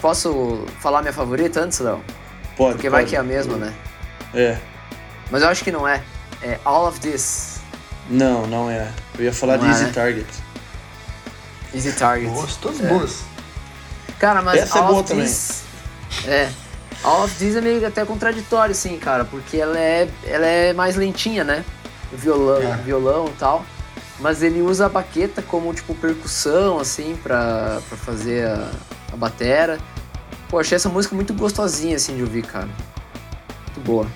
[0.00, 2.02] Posso falar minha favorita antes, Léo?
[2.56, 3.10] Pode, Porque vai pode.
[3.10, 3.74] que é a mesma, né?
[4.34, 4.58] É.
[5.30, 6.02] Mas eu acho que não é.
[6.42, 7.60] É All of This.
[8.08, 8.88] Não, não é.
[9.18, 9.92] Eu ia falar Não de é, Easy né?
[9.92, 10.26] Target.
[11.74, 12.30] Easy Target.
[12.32, 13.18] Boas, todas boas.
[14.18, 15.24] Cara, mas Essa é All boa of também.
[15.24, 15.62] This...
[16.26, 16.48] É.
[17.04, 20.96] All of This é meio até contraditório, assim, cara, porque ela é, ela é mais
[20.96, 21.64] lentinha, né?
[22.12, 22.76] Violão, É.
[22.78, 23.64] violão e tal.
[24.18, 28.68] Mas ele usa a baqueta como, tipo, percussão, assim, pra, pra fazer a,
[29.12, 29.78] a batera.
[30.48, 32.68] Pô, achei essa música muito gostosinha, assim, de ouvir, cara.
[33.66, 34.06] Muito boa.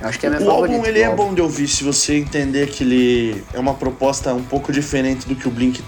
[0.00, 0.74] Acho que é a minha o favorita.
[0.76, 1.26] álbum ele é álbum.
[1.28, 5.34] bom de ouvir se você entender que ele é uma proposta um pouco diferente do
[5.36, 5.82] que o Blink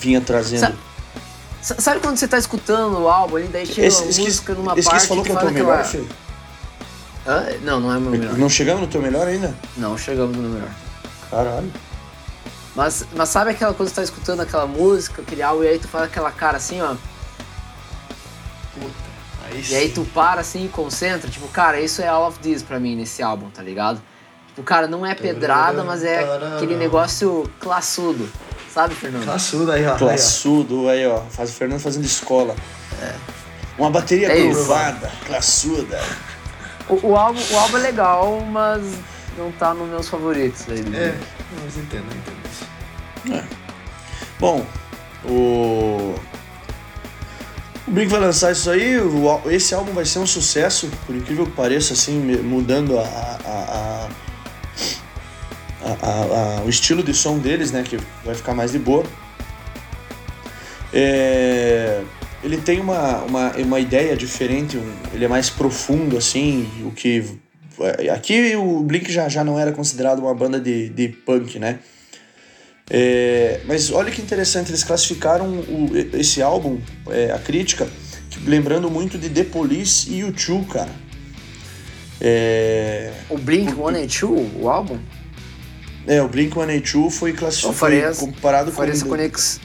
[0.00, 0.60] vinha trazendo.
[0.60, 0.72] Sa-
[1.62, 4.26] sa- Sabe quando você tá escutando o álbum ali, daí chega Esse, uma esse, que,
[4.26, 6.06] música numa esse parte você falou que é o teu melhor, aquela-?
[7.24, 7.46] Hã?
[7.62, 8.36] Não, não é o meu melhor.
[8.36, 9.54] Não chegamos no teu melhor ainda?
[9.76, 10.70] Não, chegamos no melhor.
[11.30, 11.72] Caralho.
[12.74, 15.78] Mas, mas sabe aquela coisa que você tá escutando aquela música, aquele álbum, e aí
[15.78, 16.96] tu faz aquela cara assim, ó.
[19.52, 22.62] Aí E aí tu para assim e concentra, tipo, cara, isso é All of This
[22.62, 24.00] pra mim nesse álbum, tá ligado?
[24.48, 26.24] Tipo, cara, não é pedrada, mas é
[26.56, 28.28] aquele negócio classudo.
[28.72, 29.24] Sabe, Fernando?
[29.24, 29.96] Classudo aí, ó.
[29.96, 32.56] Classudo, aí ó, faz o Fernando fazendo escola.
[33.78, 34.58] Uma bateria É isso.
[34.58, 36.00] curvada, classuda.
[36.88, 38.82] O, o álbum, o álbum é legal, mas
[39.38, 40.66] não tá nos meus favoritos.
[40.68, 41.14] Aí, É,
[41.62, 43.46] mas entendo, entendo isso.
[44.38, 44.64] Bom,
[45.24, 46.14] o.
[47.86, 51.44] O Blink vai lançar isso aí, o esse álbum vai ser um sucesso, por incrível
[51.46, 54.08] que pareça, assim, mudando a, a-
[55.84, 59.04] a- o estilo de som deles, né, que vai ficar mais de boa.
[60.92, 62.02] É,
[62.44, 67.24] ele tem uma, uma, uma ideia diferente, um- ele é mais profundo, assim, o que...
[68.14, 71.80] Aqui o Blink já, já não era considerado uma banda de, de punk, né?
[72.94, 76.78] É, mas olha que interessante, eles classificaram o- esse álbum,
[77.08, 77.88] é, a crítica,
[78.44, 80.90] lembrando muito de The Police e U2, cara.
[82.20, 84.98] É, O Blink 182, o álbum,
[86.06, 88.98] é, o Blink-182 foi classificado, faria- foi comparado faria com...
[88.98, 89.60] essa conex,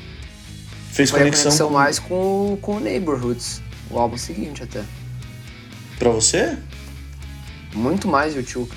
[0.91, 3.61] fez faria conexão, conexão com- mais com, com o Neighborhoods,
[3.91, 4.83] o álbum seguinte até.
[5.99, 6.57] pra você?
[7.75, 8.71] Muito mais YouTube.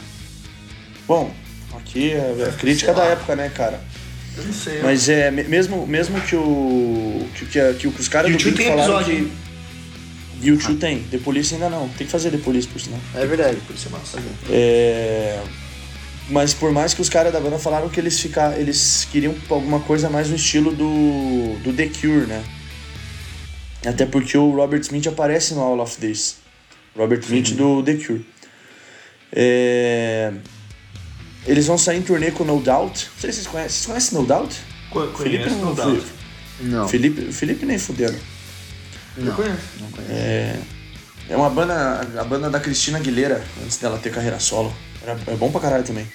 [1.07, 1.31] Bom,
[1.77, 3.81] aqui é a crítica da época, né, cara?
[4.41, 4.81] Eu não sei.
[4.83, 7.27] Mas é, me- mesmo, mesmo que o.
[7.35, 9.31] que, que, que os caras do U2 Blink tem falaram episódio,
[10.41, 10.47] que.
[10.49, 11.89] YouTube tem, The Police ainda não.
[11.91, 12.99] Tem que fazer The Police, por sinal.
[13.15, 13.59] É verdade.
[13.67, 14.19] Por isso é massa.
[14.49, 15.41] É,
[16.31, 19.81] Mas por mais que os caras da banda falaram que eles ficar, eles queriam alguma
[19.81, 22.43] coisa mais no estilo do, do The Cure, né?
[23.87, 26.37] Até porque o Robert Smith aparece no All of This.
[26.97, 28.25] Robert Smith do The Cure.
[29.33, 30.33] É,
[31.47, 33.07] Eles vão sair em turnê com No Doubt.
[33.15, 33.71] Não sei se vocês conhecem.
[33.71, 34.55] Vocês conhecem No Doubt?
[34.91, 35.85] Co- Felipe conheço, não, dá.
[35.85, 36.07] Felipe,
[36.61, 38.19] Não, Felipe, Felipe nem fudendo.
[39.17, 39.57] Eu não, conheço.
[39.81, 40.13] não conheço.
[41.29, 44.75] É uma banda, a banda da Cristina Aguilera, antes dela ter carreira solo.
[45.03, 46.07] Era, é bom pra caralho também.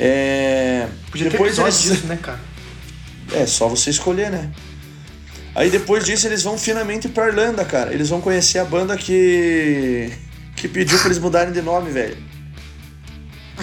[0.00, 0.88] É...
[1.10, 1.82] Podia ter depois episódio eles...
[1.96, 2.40] disso, né, cara?
[3.32, 4.50] É, só você escolher, né?
[5.54, 7.92] Aí depois disso eles vão finalmente pra Irlanda, cara.
[7.94, 10.10] Eles vão conhecer a banda que.
[10.56, 12.16] que pediu pra eles mudarem de nome, velho.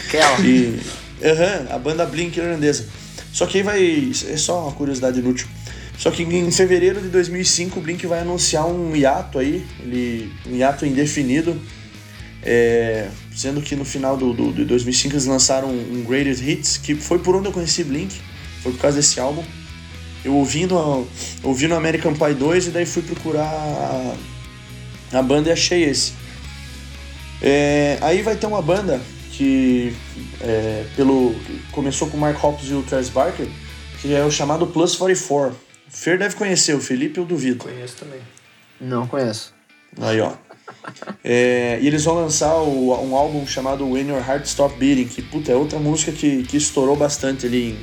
[0.05, 0.39] Aquela.
[0.41, 0.79] E.
[1.23, 2.85] Aham, a banda Blink irlandesa.
[3.31, 4.11] Só que aí vai.
[4.27, 5.47] É só uma curiosidade inútil.
[5.97, 10.55] Só que em fevereiro de 2005 o Blink vai anunciar um hiato aí, ele, um
[10.55, 11.59] hiato indefinido.
[12.41, 16.95] É, sendo que no final do, do, de 2005 eles lançaram um Greatest Hits, que
[16.95, 18.15] foi por onde eu conheci Blink,
[18.63, 19.43] foi por causa desse álbum.
[20.23, 21.05] Eu ouvi no,
[21.43, 24.15] ouvi no American Pie 2 e daí fui procurar a,
[25.19, 26.13] a banda e achei esse.
[27.41, 29.01] É, aí vai ter uma banda
[29.39, 29.95] que
[30.41, 31.33] é, pelo
[31.71, 33.47] começou com o Mark Hoppus e o Travis Barker,
[34.01, 35.55] que é o chamado Plus 44.
[35.55, 35.57] O
[35.89, 37.63] Fer deve conhecer, o Felipe eu duvido.
[37.63, 38.19] Conheço também.
[38.81, 39.53] Não conheço.
[40.01, 40.33] Aí, ó.
[41.23, 45.21] É, e eles vão lançar o- um álbum chamado When Your Heart Stop Beating, que
[45.21, 47.69] puta, é outra música que, que estourou bastante ali.
[47.71, 47.79] Em...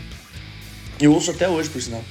[1.00, 2.04] Eu ouço até hoje, por sinal.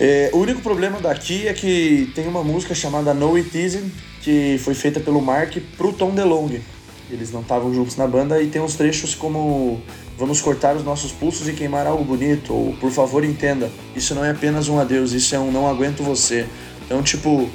[0.00, 3.92] É, o único problema daqui é que tem uma música chamada No It Isn't,
[4.22, 6.62] que foi feita pelo Mark pro Tom DeLonge.
[7.10, 9.80] Eles não estavam juntos na banda e tem uns trechos como
[10.18, 14.24] Vamos cortar os nossos pulsos e queimar algo bonito, ou Por favor entenda, isso não
[14.24, 16.44] é apenas um adeus, isso é um não aguento você.
[16.84, 17.48] Então, tipo,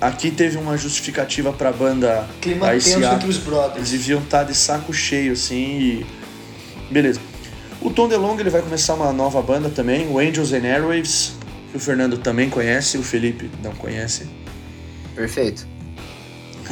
[0.00, 3.90] aqui teve uma justificativa pra banda Clima a esse tenso entre os Eles brothers.
[3.90, 6.06] deviam estar de saco cheio, assim, e...
[6.90, 7.20] Beleza.
[7.82, 11.34] O Tom DeLonge, ele vai começar uma nova banda também, o Angels and Airwaves,
[11.70, 14.26] que o Fernando também conhece, o Felipe não conhece.
[15.14, 15.66] Perfeito.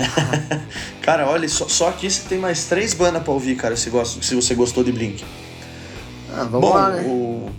[1.03, 4.23] Cara, olha, só, só aqui você tem mais três bandas pra ouvir, cara, se, gosta,
[4.23, 5.25] se você gostou de Blink.
[6.33, 7.03] Ah, vamos Bom, lá, né?
[7.03, 7.51] o,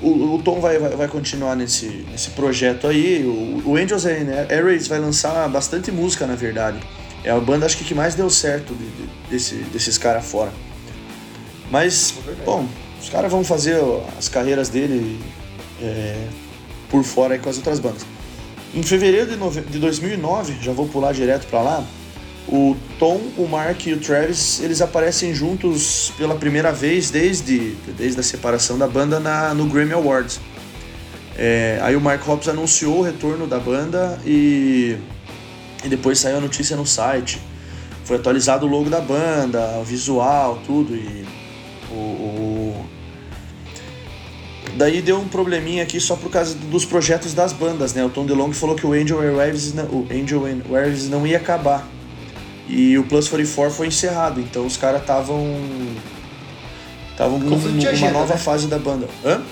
[0.00, 3.24] o, o Tom vai, vai, vai continuar nesse, nesse projeto aí.
[3.24, 6.78] O, o Angels and Airwaves vai lançar bastante música, na verdade.
[7.24, 10.52] É a banda, acho que, que mais deu certo de- de- desse, desses caras fora.
[11.70, 12.66] Mas, bom,
[13.00, 13.76] os caras vão fazer
[14.18, 15.20] as carreiras dele
[15.82, 16.26] é,
[16.88, 18.04] por fora aí com as outras bandas.
[18.74, 19.60] Em fevereiro de, nove...
[19.62, 21.84] de 2009, já vou pular direto para lá,
[22.48, 28.18] o Tom, o Mark e o Travis, eles aparecem juntos pela primeira vez desde, desde
[28.18, 30.40] a separação da banda na, no Grammy Awards.
[31.36, 34.96] É, aí o Mark Hoppus anunciou o retorno da banda e,
[35.84, 37.40] e depois saiu a notícia no site.
[38.04, 40.94] Foi atualizado o logo da banda, o visual, tudo.
[40.94, 41.24] E
[41.90, 42.86] o, o...
[44.76, 48.04] Daí deu um probleminha aqui só por causa dos projetos das bandas, né?
[48.04, 51.86] O Tom DeLonge falou que o Angel Airwaves não, o Angel Airwaves não ia acabar.
[52.68, 55.58] E o Plus 44 foi encerrado, então os caras estavam
[57.10, 58.40] estavam numa nova né?
[58.40, 59.08] fase da banda.
[59.24, 59.42] Hã?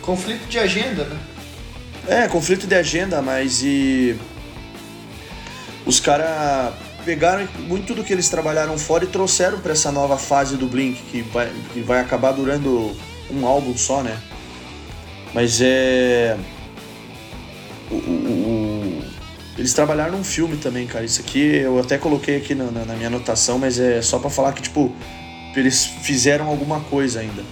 [0.00, 1.18] Conflito de agenda, né?
[2.06, 4.16] É, conflito de agenda, mas e.
[5.84, 6.72] Os caras
[7.04, 11.00] pegaram muito do que eles trabalharam fora e trouxeram para essa nova fase do Blink,
[11.10, 12.94] que vai, que vai acabar durando
[13.30, 14.18] um álbum só, né?
[15.34, 16.36] Mas é.
[17.90, 19.04] O, o, o,
[19.56, 21.04] eles trabalharam num filme também, cara.
[21.04, 24.52] Isso aqui eu até coloquei aqui na, na minha anotação, mas é só para falar
[24.52, 24.94] que, tipo,
[25.54, 27.42] eles fizeram alguma coisa ainda.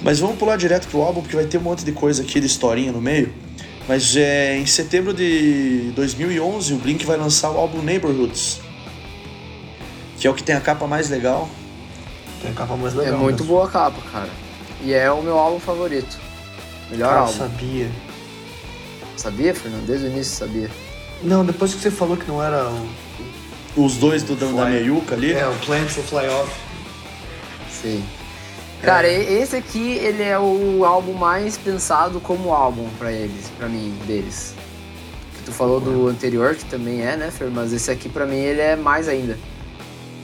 [0.00, 2.46] Mas vamos pular direto pro álbum, porque vai ter um monte de coisa aqui de
[2.46, 3.32] historinha no meio.
[3.88, 8.60] Mas é, em setembro de 2011, o Blink vai lançar o álbum Neighborhoods,
[10.18, 11.48] que é o que tem a capa mais legal.
[12.40, 13.14] Tem a capa mais legal.
[13.14, 13.54] É muito mesmo.
[13.54, 14.47] boa a capa, cara.
[14.82, 16.18] E é o meu álbum favorito.
[16.90, 17.32] Melhor cara, álbum.
[17.32, 17.90] sabia.
[19.16, 19.86] Sabia, Fernando?
[19.86, 20.70] Desde o início sabia.
[21.22, 23.84] Não, depois que você falou que não era o...
[23.84, 25.32] Os dois do, da meiuca ali?
[25.32, 26.52] É, o Plan to Fly Off.
[27.70, 28.04] Sim.
[28.82, 29.32] Cara, é.
[29.40, 34.54] esse aqui, ele é o álbum mais pensado como álbum para eles, para mim, deles.
[35.36, 37.50] Que tu falou do anterior, que também é, né, Fer?
[37.50, 39.36] Mas esse aqui para mim ele é mais ainda.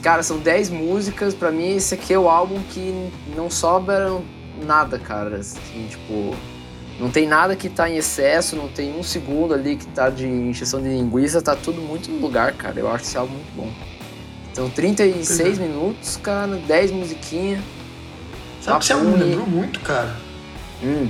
[0.03, 4.21] Cara, são 10 músicas, para mim esse aqui é o álbum que não sobra
[4.63, 5.37] nada, cara.
[5.37, 6.35] Assim, tipo,
[6.99, 10.27] não tem nada que tá em excesso, não tem um segundo ali que tá de
[10.27, 12.79] encheção de linguiça, tá tudo muito no lugar, cara.
[12.79, 13.73] Eu acho esse álbum muito bom.
[14.53, 15.67] Então, 36 uhum.
[15.67, 17.61] minutos, cara, 10 musiquinhas.
[18.61, 20.15] Sabe que esse álbum me lembrou muito, cara?
[20.83, 21.09] Hum.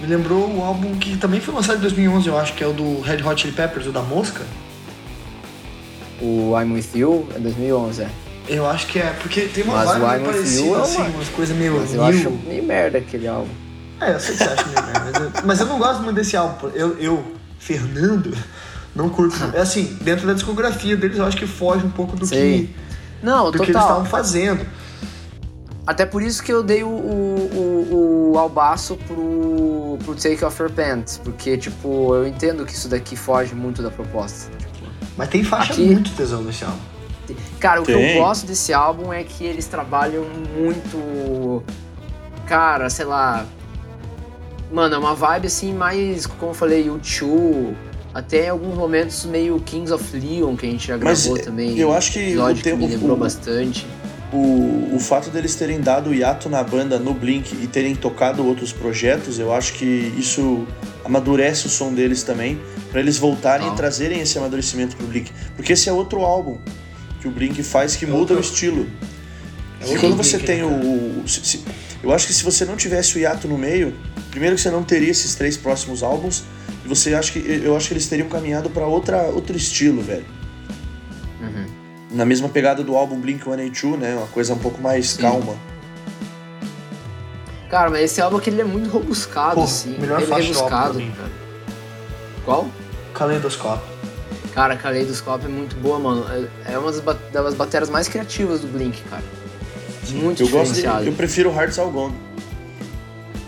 [0.00, 2.72] Me lembrou o álbum que também foi lançado em 2011, eu acho, que é o
[2.72, 4.44] do Red Hot Chili Peppers, o da Mosca.
[6.20, 8.10] O I'm With You é 2011, é.
[8.48, 11.78] Eu acho que é, porque tem uma Mas vibe meio parecida, assim, umas coisas meio
[11.78, 13.50] Mas eu acho meio merda aquele álbum.
[14.00, 16.16] É, eu sei que você acha meio merda, mas eu, mas eu não gosto muito
[16.16, 16.68] desse álbum.
[16.74, 17.24] Eu, eu
[17.58, 18.36] Fernando,
[18.94, 19.36] não curto.
[19.52, 22.70] É assim, dentro da discografia deles, eu acho que foge um pouco do que...
[23.22, 23.64] Não, do total.
[23.64, 24.66] que eles estavam fazendo.
[25.86, 30.60] Até por isso que eu dei o, o, o, o albaço pro, pro Take Off
[30.60, 34.50] Your Pants, porque, tipo, eu entendo que isso daqui foge muito da proposta.
[34.56, 36.78] Tipo, Mas tem faixa aqui, muito tesão nesse álbum.
[37.58, 37.96] Cara, o tem.
[37.96, 40.24] que eu gosto desse álbum é que eles trabalham
[40.56, 41.62] muito.
[42.46, 43.46] Cara, sei lá.
[44.70, 47.74] Mano, é uma vibe assim mais, como eu falei, U2,
[48.12, 51.78] até em alguns momentos meio Kings of Leon, que a gente já gravou Mas também.
[51.78, 53.86] Eu acho que o tempo que me lembrou o, bastante
[54.32, 58.72] o, o fato deles terem dado hiato na banda no Blink e terem tocado outros
[58.72, 60.66] projetos, eu acho que isso
[61.04, 62.60] amadurece o som deles também,
[62.90, 63.72] para eles voltarem ah.
[63.72, 65.30] e trazerem esse amadurecimento pro Blink.
[65.54, 66.58] Porque esse é outro álbum
[67.26, 68.36] que o Blink faz que é muda outro...
[68.36, 68.86] o estilo.
[69.80, 71.22] É e quando você tem né, o.
[71.22, 71.64] o se, se,
[72.02, 73.94] eu acho que se você não tivesse o hiato no meio,
[74.30, 76.44] primeiro que você não teria esses três próximos álbuns,
[76.84, 77.38] e você acha que.
[77.38, 80.36] Eu acho que eles teriam caminhado para outro estilo, velho
[82.16, 84.14] na mesma pegada do álbum Blink-182, né?
[84.16, 85.22] Uma coisa um pouco mais Sim.
[85.22, 85.54] calma.
[87.68, 89.96] Cara, mas esse álbum aqui ele é muito robuscado, Pô, assim.
[89.98, 90.94] Melhor ele é rebuscado.
[90.94, 91.30] Mim, cara.
[92.44, 92.68] Qual?
[93.12, 93.95] Kaleidoscope.
[94.56, 96.24] Cara, Kaleidoscope é muito boa, mano.
[96.64, 99.22] É, é uma das, das baterias mais criativas do Blink, cara.
[100.08, 102.14] Muito eu gosto de, Eu prefiro Hearts All Gone.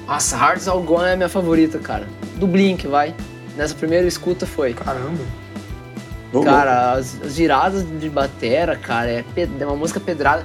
[0.07, 2.07] Nossa, Hearts All Gone é a minha favorita, cara.
[2.37, 3.15] Do Blink, vai.
[3.57, 4.75] Nessa primeira escuta foi.
[4.75, 5.25] Caramba.
[6.45, 10.45] Cara, as, as, viradas de batera, cara, é, é uma música pedrada.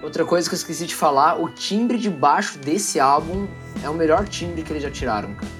[0.00, 3.48] Outra coisa que eu esqueci de falar, o timbre de baixo desse álbum
[3.82, 5.50] é o melhor timbre que eles já tiraram, cara.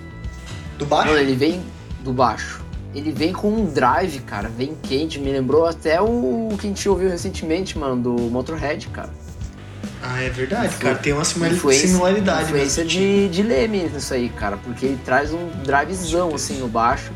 [0.78, 1.11] Do baixo?
[1.11, 1.61] Não, ele vem
[2.05, 2.67] do baixo.
[2.95, 5.18] Ele vem com um drive, cara, vem quente.
[5.18, 9.11] Me lembrou até o que a gente ouviu recentemente, mano, do Motorhead, cara.
[10.03, 10.95] Ah, é verdade, cara.
[10.95, 12.45] Tem uma influência, similaridade.
[12.45, 14.57] Influência de, de Leme nisso aí, cara.
[14.57, 17.12] Porque ele traz um drivezão, assim, no baixo.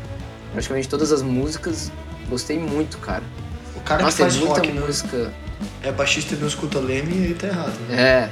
[0.51, 1.91] Praticamente todas as músicas
[2.29, 3.23] Gostei muito, cara.
[3.75, 4.81] O cara Nossa, que faz é muita rock, né?
[4.81, 5.17] música.
[5.17, 5.33] Né?
[5.83, 7.79] É baixista e não escuta Leme e aí tá errado.
[7.87, 8.01] Né?
[8.01, 8.29] É.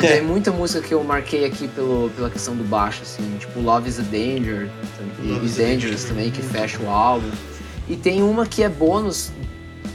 [0.00, 3.88] Tem muita música que eu marquei aqui pelo, pela questão do baixo, assim, tipo Love
[3.88, 4.68] is a Danger,
[5.22, 7.30] e is Dangerous também, que fecha o álbum.
[7.88, 9.30] E tem uma que é bônus,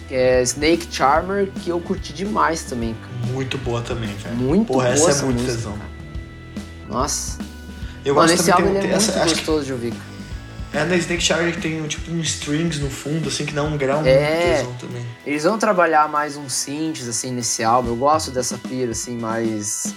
[0.08, 2.96] que é Snake Charmer, que eu curti demais também.
[3.32, 4.36] Muito boa também, velho.
[4.36, 5.58] Muito Porra, boa essa, essa é muito música.
[5.58, 5.78] tesão.
[6.88, 7.40] Nossa.
[8.06, 9.66] Eu Mano, esse álbum tem, é essa, muito gostoso que...
[9.66, 9.94] de ouvir.
[10.72, 13.76] É na Snake Charger que tem tipo um strings no fundo, assim, que dá um
[13.76, 14.58] grau É.
[14.58, 15.06] muito tesão também.
[15.26, 17.90] Eles vão trabalhar mais uns synths, assim, nesse álbum.
[17.90, 19.96] Eu gosto dessa pira, assim, mais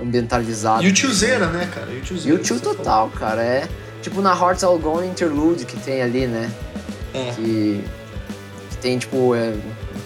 [0.00, 0.82] ambientalizada.
[0.82, 1.90] E o tiozeira, né, cara?
[1.92, 2.74] E o tio você falou.
[2.76, 3.42] total, cara.
[3.42, 3.68] É
[4.00, 6.50] tipo na Hearts All Gone Interlude que tem ali, né?
[7.12, 7.32] É.
[7.32, 7.84] Que,
[8.70, 9.52] que tem, tipo, é,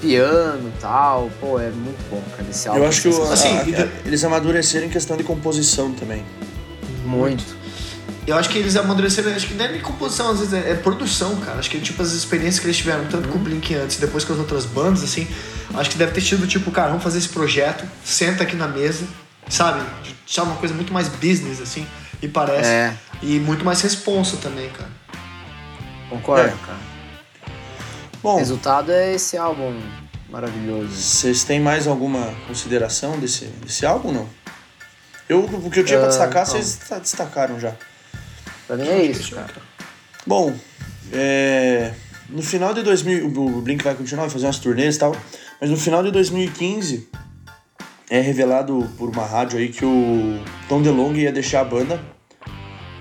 [0.01, 1.31] piano e tal.
[1.41, 2.49] Pô, é muito bom, cara.
[2.51, 5.23] Esse álbum Eu acho que o- Assim, a- a- de- eles amadureceram em questão de
[5.25, 6.25] composição também.
[7.05, 7.45] Muito.
[8.27, 10.75] Eu acho que eles amadureceram, acho que não é nem composição, às vezes é, é
[10.75, 11.59] produção, cara.
[11.59, 14.25] Acho que tipo as experiências que eles tiveram, tanto com o Blink antes e depois
[14.25, 15.29] com as outras bandas, assim,
[15.75, 19.05] acho que deve ter sido tipo, cara, vamos fazer esse projeto, senta aqui na mesa,
[19.49, 19.83] sabe?
[20.27, 21.87] Sabe, uma coisa muito mais business, assim,
[22.23, 22.67] e parece.
[22.69, 24.91] É, E muito mais responsa também, cara.
[26.09, 26.55] concordo, É.
[26.67, 26.79] cara.
[27.47, 29.79] O Bom, resultado é esse álbum
[30.31, 30.95] maravilhoso.
[30.95, 34.29] vocês têm mais alguma consideração desse, desse álbum, não?
[35.29, 37.75] Eu, o que eu tinha pra Ah, destacar, vocês desta- destacaram já.
[38.67, 39.55] Pra mim é isso, cara.
[40.27, 40.55] Bom,
[41.13, 41.93] é,
[42.29, 45.17] no final de 2000, o Blink vai continuar, vai fazer umas turnês e tal,
[45.61, 47.09] mas no final de 2015
[48.11, 52.01] é revelado por uma rádio aí que o Tom DeLonge ia deixar a banda.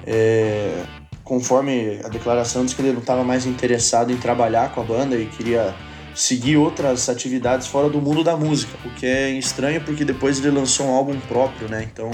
[0.06, 0.84] É,
[1.24, 5.16] conforme a declaração diz que ele não estava mais interessado em trabalhar com a banda
[5.16, 5.74] e queria
[6.14, 10.52] seguir outras atividades fora do mundo da música, o que é estranho porque depois ele
[10.52, 11.88] lançou um álbum próprio, né?
[11.92, 12.12] Então,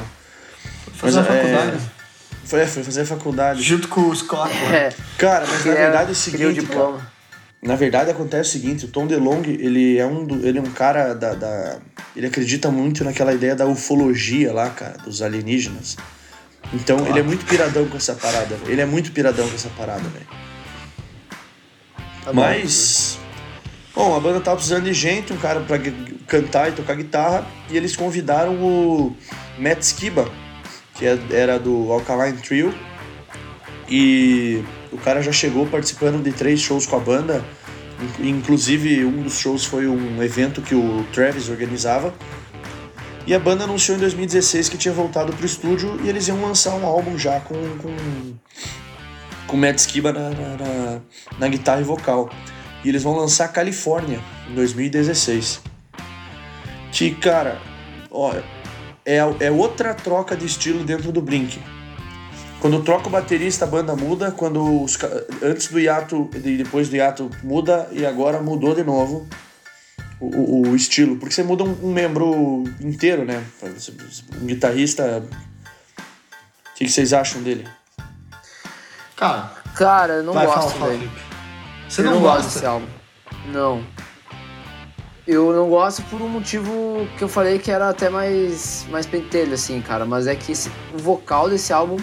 [1.00, 1.92] Fazer a Mas, é, faculdade.
[2.50, 3.62] Foi, foi fazer faculdade.
[3.62, 4.52] Junto com o Scott.
[4.74, 7.00] É, Cara, mas na queria- verdade é o seguinte, cara,
[7.62, 10.72] na verdade acontece o seguinte, o Tom DeLonge, ele é um, do- ele é um
[10.72, 11.78] cara da, da-
[12.16, 15.98] Ele acredita muito naquela ideia da ufologia lá, cara, dos alienígenas.
[16.74, 18.72] Então ele é muito piradão com essa parada, velho.
[18.72, 20.28] Ele é muito piradão com essa parada, velho.
[22.24, 22.34] Tá.
[22.34, 23.18] Mas.
[23.96, 25.78] Bom, a banda tava precisando de gente, um cara pra
[26.28, 29.16] cantar e tocar guitarra, e eles convidaram o
[29.58, 30.30] Matt Skiba,
[31.00, 32.74] que é- era do Alkaline Trio,
[33.90, 37.44] e o cara já chegou participando de três shows com a banda,
[38.20, 42.14] in- inclusive um dos shows foi um evento que o Travis organizava.
[43.26, 46.74] E a banda anunciou em 2016 que tinha voltado pro estúdio e eles iam lançar
[46.76, 47.96] um álbum já com, com,
[49.46, 51.02] com Matt Skiba na, na, na-
[51.38, 52.30] na guitarra e vocal.
[52.84, 54.20] E eles vão lançar Califórnia
[54.50, 55.62] em 2016.
[56.92, 57.60] Que, cara,
[58.10, 58.34] ó,
[59.06, 61.62] é, é outra troca de estilo dentro do Blink.
[62.60, 64.32] Quando troca o baterista, a banda muda.
[64.32, 64.98] Quando os,
[65.42, 69.26] antes do hiato e depois do hiato muda e agora mudou de novo
[70.20, 71.16] o, o- o estilo.
[71.18, 73.44] Porque você muda um, um membro inteiro, né?
[74.42, 75.24] Um guitarrista.
[75.24, 77.66] O que, que vocês acham dele?
[79.16, 81.10] Cara, Cara, eu não vai, gosto fala, fala, dele.
[81.10, 81.22] Felipe.
[81.90, 82.54] Você eu não, gosto gosta?
[82.54, 82.88] desse álbum.
[83.48, 83.84] Não.
[85.32, 89.54] Eu não gosto por um motivo que eu falei que era até mais, mais pentelho,
[89.54, 90.04] assim, cara.
[90.04, 91.98] Mas é que esse- o vocal desse álbum,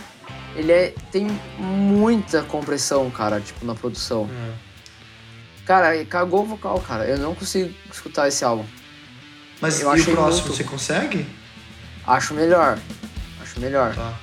[0.55, 1.27] ele é, tem
[1.59, 4.31] muita compressão, cara, tipo, na produção.
[4.33, 4.53] É.
[5.66, 7.05] Cara, cagou o vocal, cara.
[7.05, 8.64] Eu não consigo escutar esse álbum.
[9.61, 11.27] Mas Eu e o próximo, muito- você consegue?
[12.07, 12.79] Acho melhor.
[13.43, 13.93] Acho melhor.
[13.97, 14.14] Tá.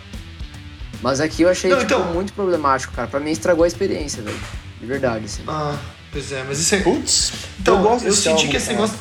[1.01, 3.10] Mas aqui eu achei, Não, tipo, então- muito problemático, cara.
[3.10, 4.39] Pra mim estragou a experiência, velho.
[4.80, 5.43] De verdade, assim.
[5.45, 5.76] Ah,
[6.14, 6.80] pois é, mas isso é.
[6.80, 8.95] Putz, Então, eu, gosto desse senti que esse negócio.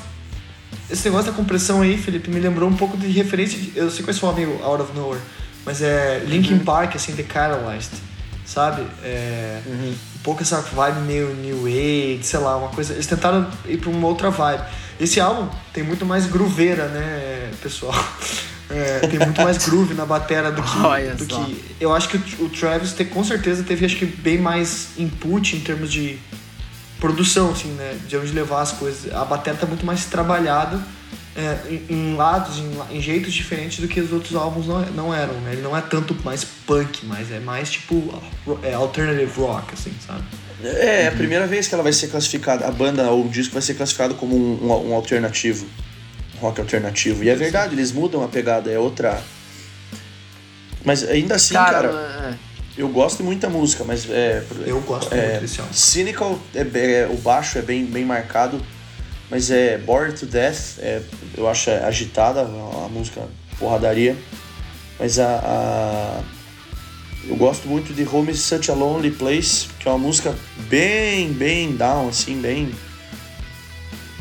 [0.90, 3.58] Esse negócio da compressão aí, Felipe, me lembrou um pouco de referência.
[3.58, 5.20] De, eu sei que eu sou meio out of nowhere,
[5.64, 6.64] mas é Linkin Uhum.
[6.64, 7.92] Park, assim, The Catalyst,
[8.44, 8.82] sabe?
[9.04, 9.94] É, Uhum.
[10.16, 12.92] Um pouco essa vibe meio New Age, sei lá, uma coisa.
[12.92, 14.62] Eles tentaram ir pra uma outra vibe.
[15.00, 17.94] Esse álbum tem muito mais grooveira, né, pessoal?
[18.74, 20.78] É, tem muito mais groove na batera do que.
[20.78, 21.44] Olha do só.
[21.44, 24.88] que eu acho que o, o Travis te, com certeza teve acho que bem mais
[24.96, 26.18] input em termos de
[27.03, 27.98] produção, assim, né?
[28.07, 29.12] De onde levar as coisas.
[29.12, 30.80] A bateria tá muito mais trabalhada
[31.34, 35.14] é, em, em lados, em, em jeitos diferentes do que os outros álbuns não, não
[35.14, 35.53] eram, né?
[35.53, 38.22] Ele não é tanto mais punk, mas é mais tipo
[38.62, 40.22] é, alternative rock, assim, sabe?
[40.62, 43.53] É, é a primeira vez que ela vai ser classificada, a banda ou o disco
[43.53, 45.66] vai ser classificado como um, um, um alternativo,
[46.36, 47.24] um rock alternativo.
[47.24, 49.20] E é verdade, eles mudam a pegada, é outra.
[50.84, 54.42] Mas ainda assim, cara, é, eu gosto de muita música, mas é.
[54.66, 55.72] Eu gosto é, muito desse álbum.
[55.72, 58.60] Cynical, é, é, o baixo é bem, bem marcado,
[59.30, 61.00] mas é Bored to Death, é,
[61.36, 63.22] eu acho agitada a, a música
[63.58, 64.16] porradaria.
[64.98, 66.22] Mas a, a-
[67.28, 70.34] Eu gosto muito de Home is Such a Lonely Place, que é uma música
[70.68, 72.72] bem, bem down, assim, bem.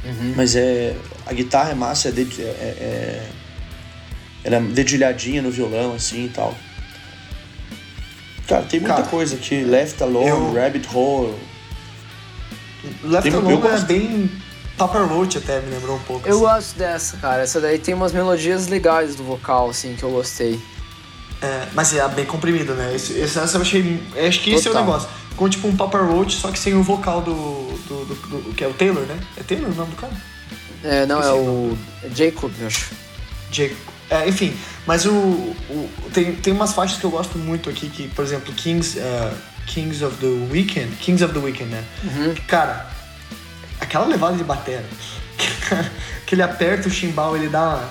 [0.05, 0.33] Uhum.
[0.35, 0.95] Mas é.
[1.25, 3.29] A guitarra é massa, é, é, é-
[4.43, 6.55] ela é dedilhadinha no violão, assim e tal.
[8.51, 9.63] Cara, tem muita Cara, coisa aqui.
[9.63, 11.33] Left Alone, eu- Rabbit Hole.
[13.03, 14.31] Left Tem- eu Alone é bem
[14.77, 16.27] Papa Roach até, me lembrou um pouco.
[16.27, 16.41] Eu assim.
[16.55, 17.43] gosto dessa, cara.
[17.43, 20.59] Essa daí tem umas melodias legais do vocal, assim, que eu gostei.
[21.41, 22.93] É, mas é bem comprimido, né?
[22.95, 24.01] Esse, esse, essa eu achei.
[24.27, 24.85] Acho que esse é o Total.
[24.85, 25.09] negócio.
[25.37, 27.33] Com tipo um Papa Roach, só que sem o vocal do,
[27.87, 29.17] do, do, do- Que é o Taylor, né?
[29.37, 30.13] É Taylor o nome do cara?
[30.83, 31.77] É, não, é o
[32.15, 32.89] Jacob, eu acho.
[33.51, 33.75] Jake.
[34.09, 34.53] É, enfim,
[34.87, 38.53] mas o, o- tem, tem umas faixas que eu gosto muito aqui, que, por exemplo,
[38.53, 39.33] Kings, eh,
[39.67, 40.95] Kings of the Weekend.
[40.97, 41.83] Kings of the Weekend, né?
[42.47, 42.87] Cara,
[43.79, 44.83] aquela levada de bateria,
[46.25, 47.89] que ele aperta o chimbal, ele dá uma.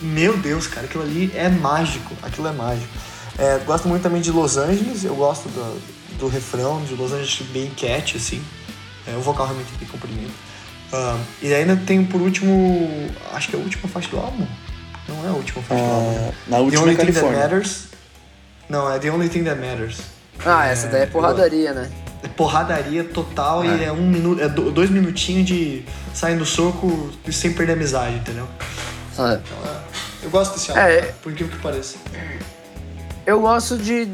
[0.00, 2.14] Meu Deus, cara, aquilo ali é mágico.
[2.22, 2.88] Aquilo é mágico.
[3.36, 5.80] É, gosto muito também de Los Angeles, eu gosto do,
[6.18, 8.42] do refrão de Los Angeles bem cat, assim.
[9.06, 10.30] É, o vocal realmente bem comprimido.
[10.92, 13.10] Ah, e ainda tem por último.
[13.32, 14.46] Acho que é a última faixa do álbum.
[15.08, 16.10] Não é a última faixa do álbum.
[16.10, 16.30] né?
[16.30, 17.26] Ah, na The última Only é Thing That.
[17.36, 17.84] Matters.
[18.68, 19.98] Não, é The Only Thing That Matters.
[20.44, 21.90] Ah, essa daí é porradaria, né?
[22.22, 25.84] É porradaria total e é um minuto, é do- dois minutinhos de
[26.14, 28.46] saindo do soco e sem perder a amizade, entendeu?
[29.18, 29.38] Ah,
[30.22, 31.00] Eu gosto desse álbum, É.
[31.00, 31.96] cara, por incrível que pareça.
[33.24, 34.08] Eu gosto de.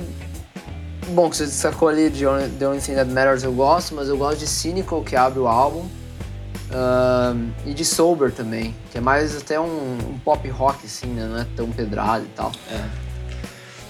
[1.09, 4.09] Bom, que você destacou ali de Only- The Only Thing That Matters eu gosto, mas
[4.09, 5.87] eu gosto de Cynical, que abre o álbum.
[6.75, 9.64] Ahn, e de Sober também, que é mais até um,
[10.11, 11.27] um pop rock, assim, né?
[11.27, 12.51] Não é tão pedrado e tal.
[12.70, 12.85] É.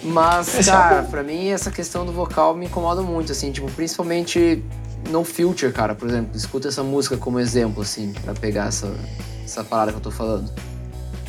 [0.03, 4.63] Mas, Esse cara, pra mim essa questão do vocal me incomoda muito, assim, tipo, principalmente
[5.09, 6.37] no Future, cara, por exemplo.
[6.37, 8.93] Escuta essa música como exemplo, assim, pra pegar essa,
[9.43, 10.53] essa parada que eu tô falando.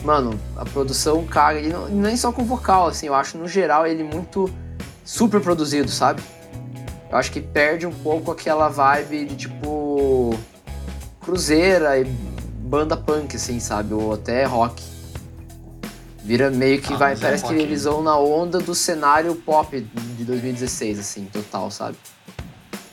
[0.03, 3.87] Mano, a produção caga, e não- nem só com vocal, assim, eu acho no geral
[3.87, 4.49] ele muito
[5.05, 6.21] super produzido, sabe?
[7.09, 10.37] Eu acho que perde um pouco aquela vibe de tipo.
[11.25, 13.93] Cruzeira e banda punk, assim, sabe?
[13.93, 14.81] Ou até rock.
[16.23, 17.13] Vira meio que Ah, vai.
[17.13, 17.61] é parece que rock.
[17.61, 19.79] eles vão na onda do cenário pop
[20.17, 21.97] de 2016, assim, total, sabe?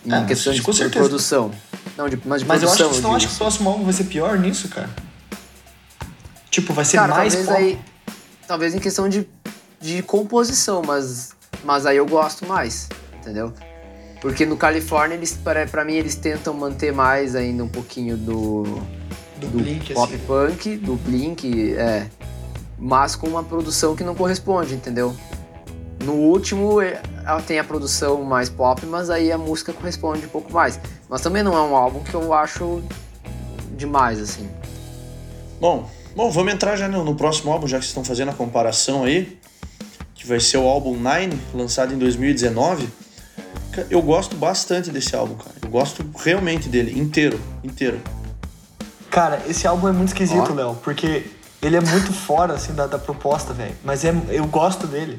[0.04, 0.90] Em É, questão de certeza.
[0.90, 1.50] produção.
[1.96, 2.90] Não, de, mas de Mas eu acho produção.
[2.92, 4.90] que não acha que o próximo álbum vai ser pior nisso, cara?
[6.50, 7.62] Tipo, vai ser Cara, mais talvez pop.
[7.62, 7.78] aí.
[8.46, 9.26] Talvez em questão de,
[9.80, 11.32] de composição, mas,
[11.64, 13.52] mas aí eu gosto mais, entendeu?
[14.22, 18.62] Porque no Califórnia, eles, pra, pra mim, eles tentam manter mais ainda um pouquinho do,
[19.36, 20.24] do, do Blink, pop assim.
[20.24, 22.06] punk, do Blink, é.
[22.78, 25.12] Mas com uma produção que não corresponde, entendeu?
[26.04, 30.28] No último, é, ela tem a produção mais pop, mas aí a música corresponde um
[30.28, 30.78] pouco mais.
[31.08, 32.80] Mas também não é um álbum que eu acho
[33.76, 34.48] demais, assim.
[35.60, 38.34] Bom, bom, vamos entrar já no, no próximo álbum, já que vocês estão fazendo a
[38.34, 39.36] comparação aí,
[40.14, 43.02] que vai ser o álbum Nine, lançado em 2019.
[43.90, 45.54] Eu gosto bastante desse álbum, cara.
[45.62, 48.00] Eu gosto realmente dele, inteiro, inteiro.
[49.10, 50.52] Cara, esse álbum é muito esquisito.
[50.54, 51.24] Léo, porque
[51.62, 53.74] ele é muito fora, assim, da, da proposta, velho.
[53.84, 55.18] Mas é, eu gosto dele.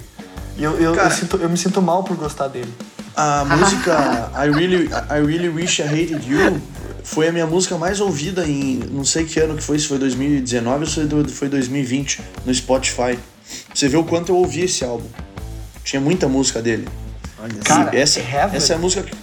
[0.57, 1.07] E eu, eu, Cara.
[1.09, 2.71] eu, sinto- eu me sinto mal por gostar dele.
[3.15, 6.61] A música I Really, I really Wish I Hated You
[7.03, 9.97] foi a minha música mais ouvida em não sei que ano que foi, se foi
[9.99, 13.17] 2019 ou se foi 2020 no Spotify.
[13.73, 15.07] Você vê o quanto eu ouvi esse álbum.
[15.83, 16.87] Tinha muita música dele.
[17.43, 18.55] Olha Cara, essa, Heaven?
[18.57, 19.15] essa é a música que.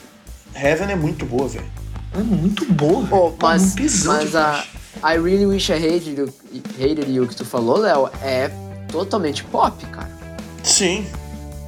[0.54, 1.64] Heaven é muito boa, velho.
[2.12, 4.64] É muito boa, Pô, mas, um pisão mas a.
[5.02, 6.34] I Really Wish I Hated You,
[6.78, 8.50] hated you que tu falou, Léo, é
[8.88, 10.10] totalmente pop, cara.
[10.62, 11.06] Sim.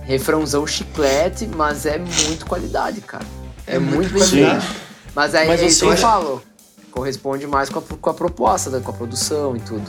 [0.04, 3.24] Refrãozão chiclete, mas é muito qualidade, cara.
[3.66, 4.60] É, É muito qualidade.
[4.66, 4.82] feito.
[5.14, 6.42] Mas aí Mas é você isso que eu falo.
[6.90, 9.88] Corresponde mais com a, com a proposta, né, com a produção e tudo.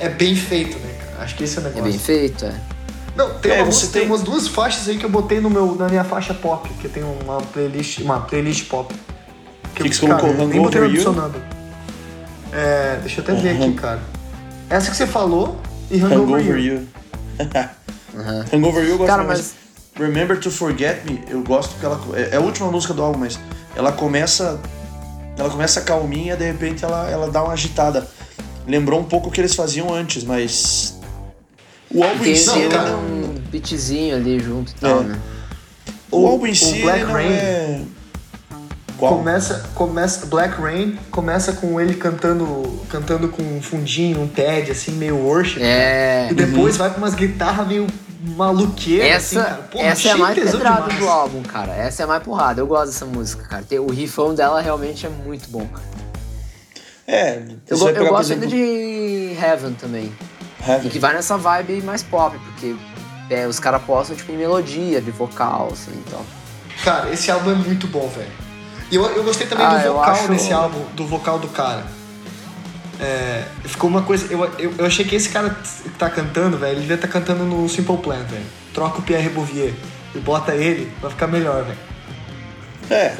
[0.00, 1.24] É bem feito, né, cara?
[1.24, 1.90] Acho que esse é o É negócio.
[1.90, 2.60] bem feito, é.
[3.20, 5.50] Não, tem, É, uma música- tem tem- umas duas faixas aí que eu botei no
[5.50, 8.94] meu, na minha faixa pop, que tem uma playlist, uma playlist pop.
[9.74, 10.30] Que que você colocou?
[10.30, 10.88] eu nem botei Hangover You?
[11.10, 11.42] adicionando.
[12.52, 13.74] É, deixa eu até ver aqui, Uhum.
[13.74, 14.00] cara.
[14.68, 15.60] Essa que você falou
[15.90, 16.74] e Hangover, Hangover You.
[16.74, 16.88] You.
[18.18, 18.44] Aham.
[18.52, 19.38] Hangover You eu gosto Cara, mais.
[19.38, 19.54] mas
[19.96, 22.00] Remember to Forget Me, eu gosto porque ela.
[22.14, 23.38] É é a última música do álbum, mas
[23.76, 24.58] ela começa.
[25.36, 28.08] Ela começa calminha, de repente ela, ela dá uma agitada.
[28.66, 30.98] Lembrou um pouco o que eles faziam antes, mas.
[31.92, 32.96] O álbum tem, em si, cara.
[32.96, 35.04] um beatzinho ali junto e tal, É.
[35.04, 35.18] né?
[36.10, 37.32] O, O- álbum em o si, Black Rain.
[37.32, 37.82] é.
[38.96, 39.16] Qual?
[39.16, 44.92] Começa, começa, Black Rain começa com ele cantando, cantando com um fundinho, um TED, assim,
[44.92, 45.58] meio worship.
[45.62, 46.28] É.
[46.30, 47.86] E depois vai pra umas guitarras meio
[48.36, 49.62] maluqueiras, Essa, assim, cara.
[49.62, 50.98] Porra, essa é a mais pedrada demais.
[50.98, 51.72] do álbum, cara.
[51.74, 52.60] Essa é a mais porrada.
[52.60, 53.64] Eu gosto dessa música, cara.
[53.80, 55.88] O riffão dela realmente é muito bom, cara.
[57.06, 60.12] É, Eu, vai eu gosto ainda exemplo, de Heaven também.
[60.66, 60.86] Heaven.
[60.86, 62.74] E que vai nessa vibe mais pop, porque
[63.30, 66.20] é, os caras postam tipo em melodia, de vocal, assim, então.
[66.84, 68.30] Cara, esse álbum é muito bom, velho.
[68.90, 71.84] E eu, eu gostei também Ah, do vocal acho- desse álbum, do vocal do cara.
[72.98, 74.26] É, ficou uma coisa.
[74.30, 77.44] Eu, eu, eu achei que esse cara que tá cantando, velho, ele devia estar cantando
[77.44, 78.44] no Simple Plan, velho.
[78.74, 79.72] Troca o Pierre Bouvier
[80.14, 81.78] e bota ele, vai ficar melhor, velho.
[82.90, 83.14] É.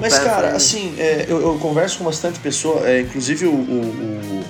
[0.00, 4.44] Mas, cara, assim, é, eu, eu converso com bastante pessoa, é, inclusive o, o, o,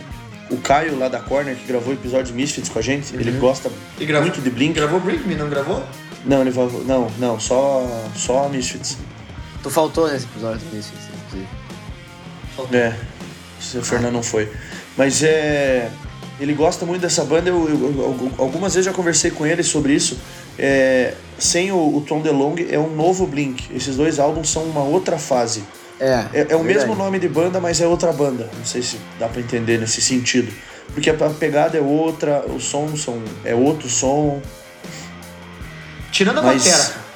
[0.51, 3.31] o Caio lá da Corner, que gravou o episódio de Misfits com a gente, ele
[3.33, 3.39] Uhum.
[3.39, 4.75] gosta E gravou- muito de Blink.
[4.75, 5.83] Gravou Bring Me, não gravou?
[6.25, 6.85] Não, ele gravou.
[6.85, 7.87] Não, não, só,
[8.17, 8.97] só Misfits.
[9.63, 12.77] Tu faltou nesse episódio do Misfits, inclusive.
[12.77, 12.95] É,
[13.61, 14.51] se o Fernando não foi.
[14.97, 15.91] Mas é.
[16.39, 19.95] Ele gosta muito dessa banda, eu, eu- eu- algumas vezes já conversei com ele sobre
[19.95, 20.19] isso.
[20.59, 23.75] É, sem o, o Tom DeLonge é um novo Blink.
[23.75, 25.65] Esses dois álbuns são uma outra fase.
[25.99, 28.49] É, É, é o mesmo nome de banda, mas é outra banda.
[28.59, 30.53] Não sei se dá pra entender nesse sentido.
[30.93, 34.41] Porque a pegada é outra, os sons são, é outro som.
[36.13, 37.07] Tirando a Mas- batera.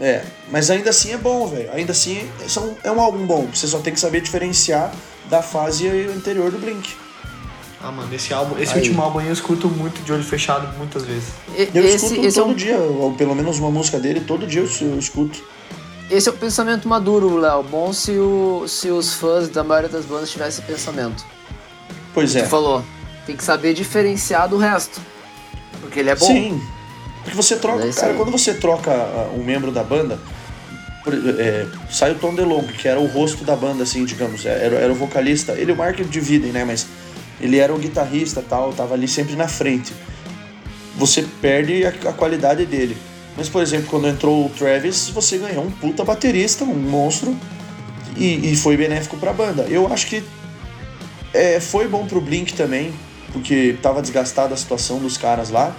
[0.00, 1.70] É, mas ainda assim é bom, velho.
[1.72, 3.46] Ainda assim são, é um álbum bom.
[3.54, 4.92] Você só tem que saber diferenciar
[5.30, 6.94] da fase anterior do Blink.
[7.80, 8.78] Ah, mano, esse álbum, esse Aí.
[8.80, 11.28] último álbum aí eu escuto muito de olho fechado muitas vezes.
[11.56, 14.20] E- Eu esse, escuto esse, é todo um, dia, ou pelo menos uma música dele,
[14.20, 15.40] todo dia eu, eu escuto.
[16.12, 17.62] Esse é o pensamento maduro, Léo.
[17.62, 21.24] Bom se, o, se os fãs da maioria das bandas tivessem esse pensamento.
[22.12, 22.42] Pois é.
[22.42, 22.84] Tu falou,
[23.26, 25.00] tem que saber diferenciar do resto.
[25.80, 26.26] Porque ele é bom.
[26.26, 26.62] Sim.
[27.22, 30.18] Porque você troca, É cara, quando você troca ah, um membro da banda,
[31.38, 34.76] é, sai o Tom DeLonge, que era o rosto da banda, assim, digamos, é, era,
[34.76, 35.52] era o vocalista.
[35.52, 36.64] Ele e o Mark dividem, né?
[36.64, 36.86] Mas
[37.40, 39.92] ele era o guitarrista tal, tava ali sempre na frente.
[40.96, 42.96] Você perde a, a qualidade dele.
[43.36, 47.36] Mas, por exemplo, quando entrou o Travis, você ganhou um puta baterista, um monstro,
[48.16, 49.62] e, e foi benéfico pra banda.
[49.62, 50.22] Eu acho que
[51.32, 52.92] é, foi bom pro Blink também,
[53.32, 55.74] porque tava desgastada a situação dos caras lá.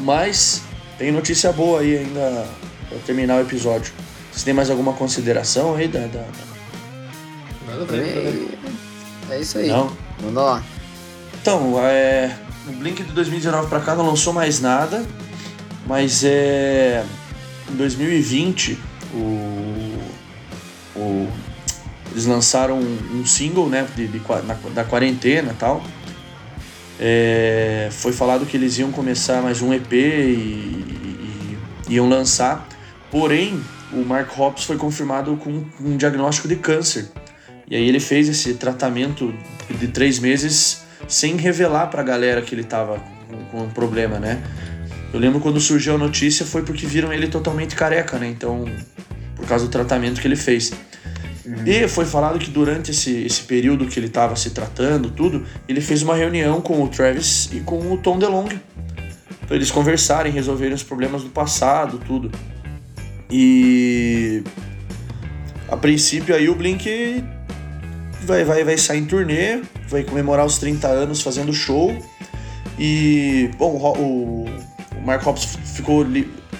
[0.00, 0.62] Mas
[0.98, 2.46] tem notícia boa aí ainda
[2.88, 3.92] pra terminar o episódio.
[4.32, 6.00] Você tem mais alguma consideração aí da.
[6.00, 6.54] da- da-
[7.68, 8.48] Nada a a ver.
[9.30, 9.68] É, é isso aí.
[9.68, 9.90] Não?
[10.22, 10.62] Manda lá.
[11.40, 12.36] Então, é.
[12.68, 15.04] O Blink de 2019 pra cá não lançou mais nada.
[15.86, 17.04] Mas é.
[17.70, 18.78] Em 2020,
[19.14, 19.98] o.
[20.96, 21.28] o
[22.12, 23.86] eles lançaram um, single, né?
[23.96, 25.82] De, de na- da quarentena e tal.
[27.00, 31.58] É, foi falado que eles iam começar mais um EP e, e-
[31.88, 32.68] e iam lançar.
[33.10, 33.60] Porém,
[33.92, 37.10] o Mark Hoppus foi confirmado com um diagnóstico de câncer.
[37.68, 39.34] E aí ele fez esse tratamento
[39.70, 44.42] de três meses sem revelar pra galera que ele tava com, com um problema, né?
[45.14, 48.26] Eu lembro quando surgiu a notícia foi porque viram ele totalmente careca, né?
[48.26, 48.64] Então,
[49.36, 50.72] por causa do tratamento que ele fez.
[51.64, 55.80] E foi falado que durante esse, esse período que ele estava se tratando, tudo, ele
[55.80, 58.60] fez uma reunião com o Travis e com o Tom DeLonge.
[59.46, 62.32] Pra eles conversarem, resolverem os problemas do passado, tudo.
[63.30, 64.42] E.
[65.68, 67.22] A princípio aí o Blink
[68.22, 71.96] vai, vai, vai sair em turnê, vai comemorar os 30 anos fazendo show.
[72.76, 74.73] E, bom, o
[75.04, 76.04] Mark Hoppus ficou,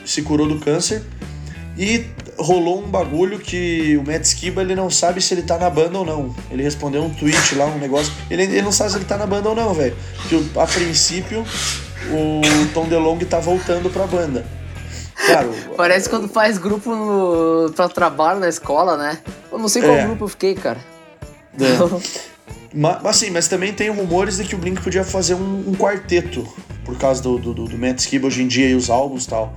[0.04, 1.02] se curou do câncer
[1.76, 2.06] e
[2.38, 5.98] rolou um bagulho que o Matt Skiba ele não sabe se ele tá na banda
[5.98, 6.34] ou não.
[6.50, 8.12] Ele respondeu um tweet lá, um negócio.
[8.30, 9.96] Ele, ele não sabe se ele tá na banda ou não, velho.
[10.32, 11.44] O- a princípio
[12.10, 12.40] o
[12.74, 14.44] Tom DeLonge tá voltando pra banda.
[15.26, 19.18] Claro, Parece quando faz grupo no, pra trabalho na escola, né?
[19.50, 20.04] Eu não sei qual É.
[20.04, 20.78] grupo eu fiquei, cara.
[21.58, 22.14] É.
[22.74, 25.74] Ma- Mas, assim, mas também tem rumores de que o Blink podia fazer um, um
[25.74, 26.46] quarteto
[26.84, 29.54] por causa do, do, do Matt Skiba hoje em dia e os álbuns e tal.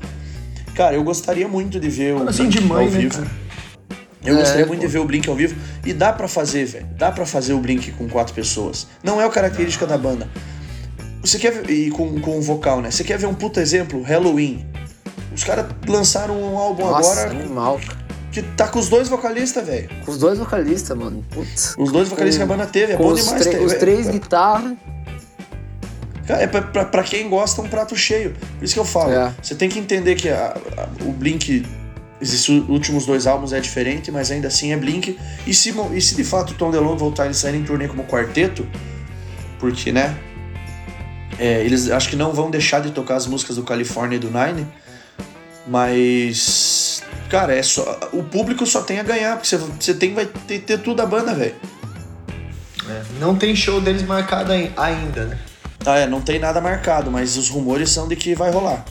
[0.75, 3.15] Cara, eu gostaria muito de ver o Blink de mãe, ao né, vivo.
[3.17, 3.27] cara?
[4.23, 4.69] Eu É, gostaria pô.
[4.69, 5.55] muito de ver o Blink ao vivo.
[5.85, 6.85] E dá pra fazer, velho.
[6.97, 8.85] Dá pra fazer o Blink com quatro pessoas.
[9.03, 10.29] Não é a característica da banda.
[11.21, 11.69] Você quer ver.
[11.71, 12.91] E com, com o vocal, né?
[12.91, 14.01] Você quer ver um puta exemplo?
[14.03, 14.65] Halloween.
[15.33, 17.96] Os caras lançaram um álbum Nossa, agora animal, cara.
[18.41, 19.89] Que tá com os dois vocalistas, velho.
[20.05, 21.23] Com os dois vocalistas, mano.
[21.31, 21.75] Putz.
[21.77, 22.93] Os dois vocalistas que a banda teve.
[22.93, 23.41] É Com bom demais.
[23.43, 24.73] tre- ter- os três é- guitarras.
[26.27, 28.35] Cara, é pra, pra, pra quem gosta, um prato cheio.
[28.57, 29.11] Por isso que eu falo.
[29.11, 29.33] É.
[29.41, 31.65] Você tem que entender que a- a- o Blink,
[32.21, 35.17] esses últimos dois álbuns é diferente, mas ainda assim é Blink.
[35.45, 38.03] E se, e se de fato o Tom DeLonge voltar e sair em turnê como
[38.03, 38.67] quarteto,
[39.59, 40.17] porque, né?
[41.39, 44.29] é, eles acho que não vão deixar de tocar as músicas do California e do
[44.31, 44.67] Nine,
[45.67, 47.03] mas.
[47.29, 47.99] Cara, é só.
[48.13, 51.05] O público só tem a ganhar, porque você, você tem, vai ter, ter tudo da
[51.05, 51.55] banda, velho.
[52.89, 55.37] É, Não tem show deles marcado ai- ainda, né?
[55.85, 58.83] Ah, é, não tem nada marcado, mas os rumores são de que vai rolar.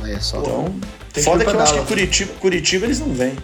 [0.00, 0.38] Olha só.
[0.40, 0.64] Então,
[1.12, 1.88] Tem que foda que pra eu acho que Dallas.
[1.88, 3.36] Curitiba, Curitiba eles não vêm.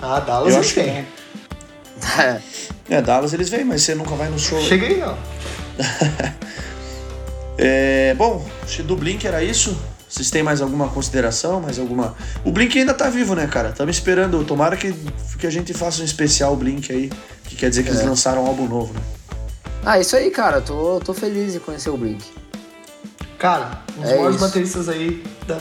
[0.00, 1.04] Ah, Dallas Eu eles acho que.
[2.18, 2.40] É,
[2.96, 4.58] É, Dallas eles vêm, mas você nunca vai no show.
[4.58, 5.14] Aí, ó.
[7.62, 9.76] É, bom, que do Blink era isso.
[10.10, 11.60] Vocês têm mais alguma consideração?
[11.60, 12.16] Mais alguma.
[12.44, 13.68] O Blink ainda tá vivo, né, cara?
[13.70, 14.42] Estamos esperando.
[14.44, 14.92] Tomara que,
[15.38, 17.10] que a gente faça um especial Blink aí.
[17.44, 18.04] Que quer dizer que eles É.
[18.04, 19.00] lançaram um álbum novo, né?
[19.84, 20.60] Ah, isso aí, cara.
[20.60, 22.24] Tô, tô feliz de conhecer o Blink.
[23.38, 24.44] Cara, um dos É maiores isso.
[24.44, 25.58] bateristas aí da-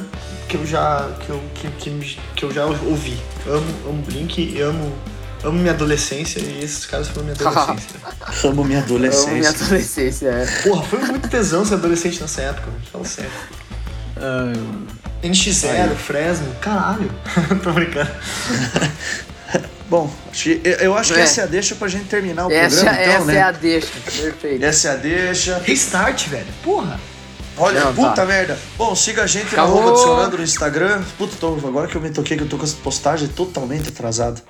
[0.47, 3.17] que eu já que eu, que, que, que eu já ouvi.
[3.47, 4.91] Amo, amo Blink, amo
[5.43, 7.99] amo minha adolescência e esses caras foram minha adolescência.
[8.49, 9.29] Amo minha adolescência.
[9.29, 10.45] Amo minha adolescência, é.
[10.63, 12.67] Porra, foi muito tesão ser adolescente nessa época.
[12.91, 13.31] Fala sério.
[15.23, 17.11] NX0, Fresno, caralho.
[17.63, 18.09] Tô brincando.
[19.89, 20.11] Bom,
[20.81, 21.23] eu- acho que É.
[21.23, 23.35] essa é a deixa pra gente terminar o Essa, programa, então, essa né?
[23.37, 23.87] é a deixa.
[24.21, 24.63] Perfeito.
[24.65, 25.57] Essa é a deixa.
[25.65, 26.45] Restart, velho.
[26.63, 26.99] Porra.
[27.57, 28.25] Olha, Não, puta tá.
[28.25, 28.57] merda.
[28.77, 29.79] Bom, siga a gente no Acabou.
[29.79, 31.01] arroba adicionando no Instagram.
[31.17, 34.41] Puta, tô- agora que eu me toquei que eu tô com essa postagem totalmente atrasado.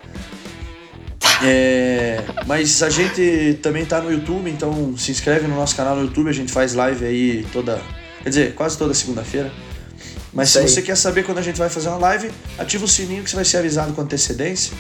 [1.42, 6.02] É, mas a gente também tá no YouTube, então se inscreve no nosso canal no
[6.04, 7.80] YouTube, a gente faz live aí toda.
[8.24, 9.52] Quer dizer, quase toda segunda-feira.
[10.34, 10.74] Mas se Isso aí.
[10.74, 13.36] você quer saber quando a gente vai fazer uma live, ativa o sininho que você
[13.36, 14.74] vai ser avisado com antecedência.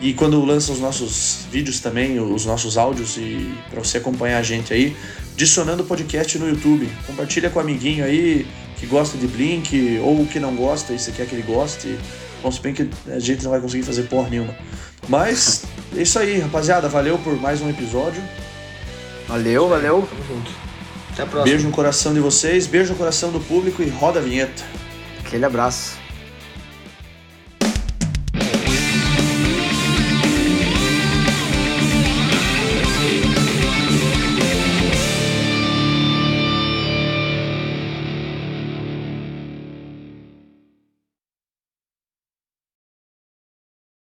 [0.00, 4.42] E quando lança os nossos vídeos também, os nossos áudios, e para você acompanhar a
[4.42, 4.94] gente aí,
[5.32, 6.88] adicionando o podcast no YouTube.
[7.06, 8.46] Compartilha com o amiguinho aí
[8.76, 11.98] que gosta de Blink ou que não gosta e você quer que ele goste.
[12.42, 14.54] Bom, se bem que a gente não vai conseguir fazer porra nenhuma.
[15.08, 15.64] Mas
[15.96, 16.88] é isso aí, rapaziada.
[16.88, 18.22] Valeu por mais um episódio.
[19.26, 20.06] Valeu, valeu.
[20.08, 20.65] Tamo junto.
[21.16, 21.44] Até a próxima.
[21.44, 24.62] Beijo no coração de vocês, beijo no coração do público e roda a vinheta.
[25.24, 25.96] Aquele abraço.